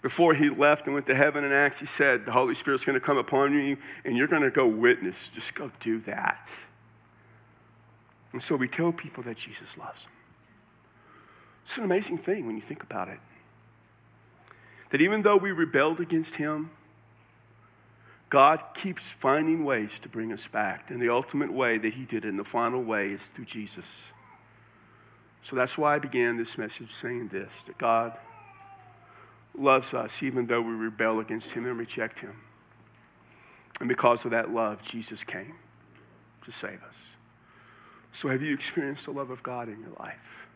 Before 0.00 0.32
he 0.32 0.48
left 0.48 0.86
and 0.86 0.94
went 0.94 1.04
to 1.08 1.14
heaven 1.14 1.44
in 1.44 1.52
Acts, 1.52 1.80
he 1.80 1.86
said, 1.86 2.24
The 2.24 2.32
Holy 2.32 2.54
Spirit's 2.54 2.86
going 2.86 2.98
to 2.98 3.04
come 3.04 3.18
upon 3.18 3.52
you, 3.52 3.76
and 4.06 4.16
you're 4.16 4.28
going 4.28 4.40
to 4.40 4.50
go 4.50 4.66
witness. 4.66 5.28
Just 5.28 5.54
go 5.54 5.70
do 5.78 5.98
that. 6.00 6.50
And 8.32 8.42
so 8.42 8.56
we 8.56 8.66
tell 8.66 8.92
people 8.92 9.22
that 9.24 9.36
Jesus 9.36 9.76
loves 9.76 10.04
them. 10.04 10.12
It's 11.68 11.76
an 11.76 11.84
amazing 11.84 12.16
thing 12.16 12.46
when 12.46 12.56
you 12.56 12.62
think 12.62 12.82
about 12.82 13.08
it. 13.08 13.20
That 14.88 15.02
even 15.02 15.20
though 15.20 15.36
we 15.36 15.52
rebelled 15.52 16.00
against 16.00 16.36
Him, 16.36 16.70
God 18.30 18.64
keeps 18.72 19.10
finding 19.10 19.66
ways 19.66 19.98
to 19.98 20.08
bring 20.08 20.32
us 20.32 20.46
back. 20.46 20.90
And 20.90 20.98
the 20.98 21.10
ultimate 21.10 21.52
way 21.52 21.76
that 21.76 21.92
He 21.92 22.06
did 22.06 22.24
it, 22.24 22.28
and 22.28 22.38
the 22.38 22.44
final 22.44 22.82
way, 22.82 23.08
is 23.08 23.26
through 23.26 23.44
Jesus. 23.44 24.14
So 25.42 25.56
that's 25.56 25.76
why 25.76 25.96
I 25.96 25.98
began 25.98 26.38
this 26.38 26.56
message 26.56 26.90
saying 26.90 27.28
this 27.28 27.60
that 27.64 27.76
God 27.76 28.16
loves 29.54 29.92
us 29.92 30.22
even 30.22 30.46
though 30.46 30.62
we 30.62 30.72
rebel 30.72 31.20
against 31.20 31.52
Him 31.52 31.66
and 31.66 31.78
reject 31.78 32.20
Him. 32.20 32.34
And 33.78 33.90
because 33.90 34.24
of 34.24 34.30
that 34.30 34.50
love, 34.50 34.80
Jesus 34.80 35.22
came 35.22 35.56
to 36.46 36.50
save 36.50 36.82
us. 36.82 36.98
So, 38.10 38.28
have 38.28 38.40
you 38.40 38.54
experienced 38.54 39.04
the 39.04 39.10
love 39.10 39.28
of 39.28 39.42
God 39.42 39.68
in 39.68 39.80
your 39.80 39.92
life? 40.00 40.47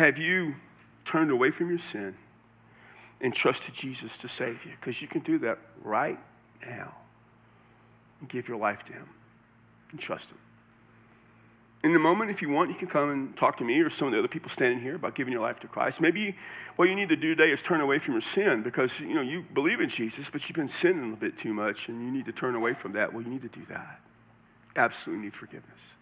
Have 0.00 0.16
you 0.16 0.54
turned 1.04 1.30
away 1.30 1.50
from 1.50 1.68
your 1.68 1.76
sin 1.76 2.14
and 3.20 3.34
trusted 3.34 3.74
Jesus 3.74 4.16
to 4.16 4.28
save 4.28 4.64
you? 4.64 4.70
Because 4.70 5.02
you 5.02 5.06
can 5.06 5.20
do 5.20 5.36
that 5.40 5.58
right 5.82 6.18
now 6.66 6.94
and 8.18 8.26
give 8.26 8.48
your 8.48 8.56
life 8.56 8.82
to 8.86 8.94
Him 8.94 9.06
and 9.90 10.00
trust 10.00 10.30
Him. 10.30 10.38
in 11.84 11.92
the 11.92 11.98
moment, 11.98 12.30
if 12.30 12.40
you 12.40 12.48
want, 12.48 12.70
you 12.70 12.76
can 12.76 12.88
come 12.88 13.10
and 13.10 13.36
talk 13.36 13.58
to 13.58 13.64
me 13.64 13.78
or 13.80 13.90
some 13.90 14.08
of 14.08 14.12
the 14.12 14.18
other 14.18 14.26
people 14.26 14.48
standing 14.48 14.80
here 14.80 14.94
about 14.94 15.14
giving 15.14 15.34
your 15.34 15.42
life 15.42 15.60
to 15.60 15.68
Christ. 15.68 16.00
Maybe 16.00 16.34
what 16.76 16.88
you 16.88 16.94
need 16.94 17.10
to 17.10 17.16
do 17.16 17.34
today 17.34 17.52
is 17.52 17.60
turn 17.60 17.82
away 17.82 17.98
from 17.98 18.14
your 18.14 18.22
sin 18.22 18.62
because 18.62 19.00
you 19.00 19.12
know 19.12 19.20
you 19.20 19.44
believe 19.52 19.82
in 19.82 19.90
Jesus, 19.90 20.30
but 20.30 20.48
you've 20.48 20.56
been 20.56 20.66
sinning 20.66 21.00
a 21.00 21.02
little 21.02 21.16
bit 21.16 21.36
too 21.36 21.52
much, 21.52 21.90
and 21.90 22.00
you 22.02 22.10
need 22.10 22.24
to 22.24 22.32
turn 22.32 22.54
away 22.54 22.72
from 22.72 22.92
that. 22.92 23.12
Well, 23.12 23.22
you 23.22 23.28
need 23.28 23.42
to 23.42 23.48
do 23.48 23.66
that. 23.66 24.00
Absolutely 24.76 25.26
need 25.26 25.34
forgiveness. 25.34 25.92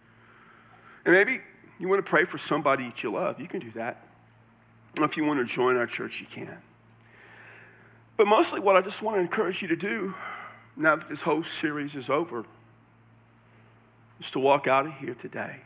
And 1.03 1.13
maybe 1.13 1.41
you 1.79 1.87
want 1.87 2.05
to 2.05 2.09
pray 2.09 2.25
for 2.25 2.37
somebody 2.37 2.85
that 2.85 3.01
you 3.01 3.11
love. 3.11 3.39
You 3.39 3.47
can 3.47 3.61
do 3.61 3.71
that. 3.71 4.05
If 4.99 5.15
you 5.15 5.23
want 5.23 5.39
to 5.39 5.45
join 5.45 5.77
our 5.77 5.87
church, 5.87 6.19
you 6.19 6.27
can. 6.27 6.57
But 8.17 8.27
mostly, 8.27 8.59
what 8.59 8.75
I 8.75 8.81
just 8.81 9.01
want 9.01 9.15
to 9.15 9.21
encourage 9.21 9.61
you 9.61 9.69
to 9.69 9.77
do 9.77 10.13
now 10.75 10.97
that 10.97 11.07
this 11.07 11.21
whole 11.21 11.43
series 11.43 11.95
is 11.95 12.09
over 12.09 12.43
is 14.19 14.29
to 14.31 14.39
walk 14.39 14.67
out 14.67 14.85
of 14.85 14.93
here 14.93 15.13
today 15.13 15.61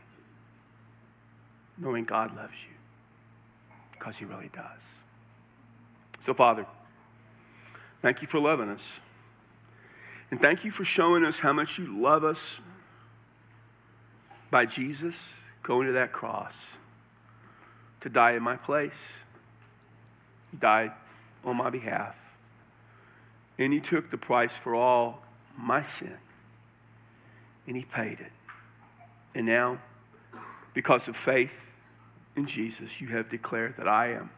knowing 1.79 2.03
God 2.03 2.35
loves 2.35 2.63
you 2.63 2.69
because 3.91 4.17
He 4.17 4.25
really 4.25 4.49
does. 4.53 4.81
So, 6.19 6.35
Father, 6.35 6.67
thank 8.03 8.21
you 8.21 8.27
for 8.27 8.39
loving 8.39 8.69
us. 8.69 8.99
And 10.29 10.39
thank 10.39 10.63
you 10.63 10.69
for 10.71 10.85
showing 10.85 11.25
us 11.25 11.39
how 11.39 11.53
much 11.53 11.79
you 11.79 11.99
love 11.99 12.23
us 12.23 12.59
by 14.51 14.65
Jesus 14.65 15.33
going 15.63 15.87
to 15.87 15.93
that 15.93 16.11
cross 16.11 16.77
to 18.01 18.09
die 18.09 18.33
in 18.33 18.43
my 18.43 18.57
place. 18.57 19.01
He 20.51 20.57
died 20.57 20.91
on 21.43 21.57
my 21.57 21.69
behalf. 21.69 22.19
And 23.57 23.71
He 23.71 23.79
took 23.79 24.11
the 24.11 24.17
price 24.17 24.57
for 24.57 24.75
all 24.75 25.23
my 25.57 25.81
sin. 25.81 26.17
And 27.65 27.77
He 27.77 27.83
paid 27.83 28.19
it. 28.19 28.31
And 29.33 29.45
now, 29.45 29.79
because 30.73 31.07
of 31.07 31.15
faith 31.15 31.71
in 32.35 32.45
Jesus, 32.45 32.99
you 32.99 33.07
have 33.07 33.29
declared 33.29 33.77
that 33.77 33.87
I 33.87 34.13
am 34.13 34.29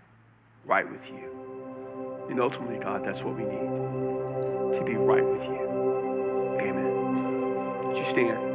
right 0.63 0.89
with 0.89 1.09
you. 1.09 2.27
And 2.29 2.39
ultimately, 2.39 2.77
God, 2.77 3.03
that's 3.03 3.23
what 3.23 3.35
we 3.35 3.43
need 3.43 4.77
to 4.77 4.83
be 4.85 4.95
right 4.95 5.25
with 5.25 5.43
you. 5.45 6.57
Amen. 6.59 7.87
Would 7.87 7.97
you 7.97 8.03
stand? 8.03 8.54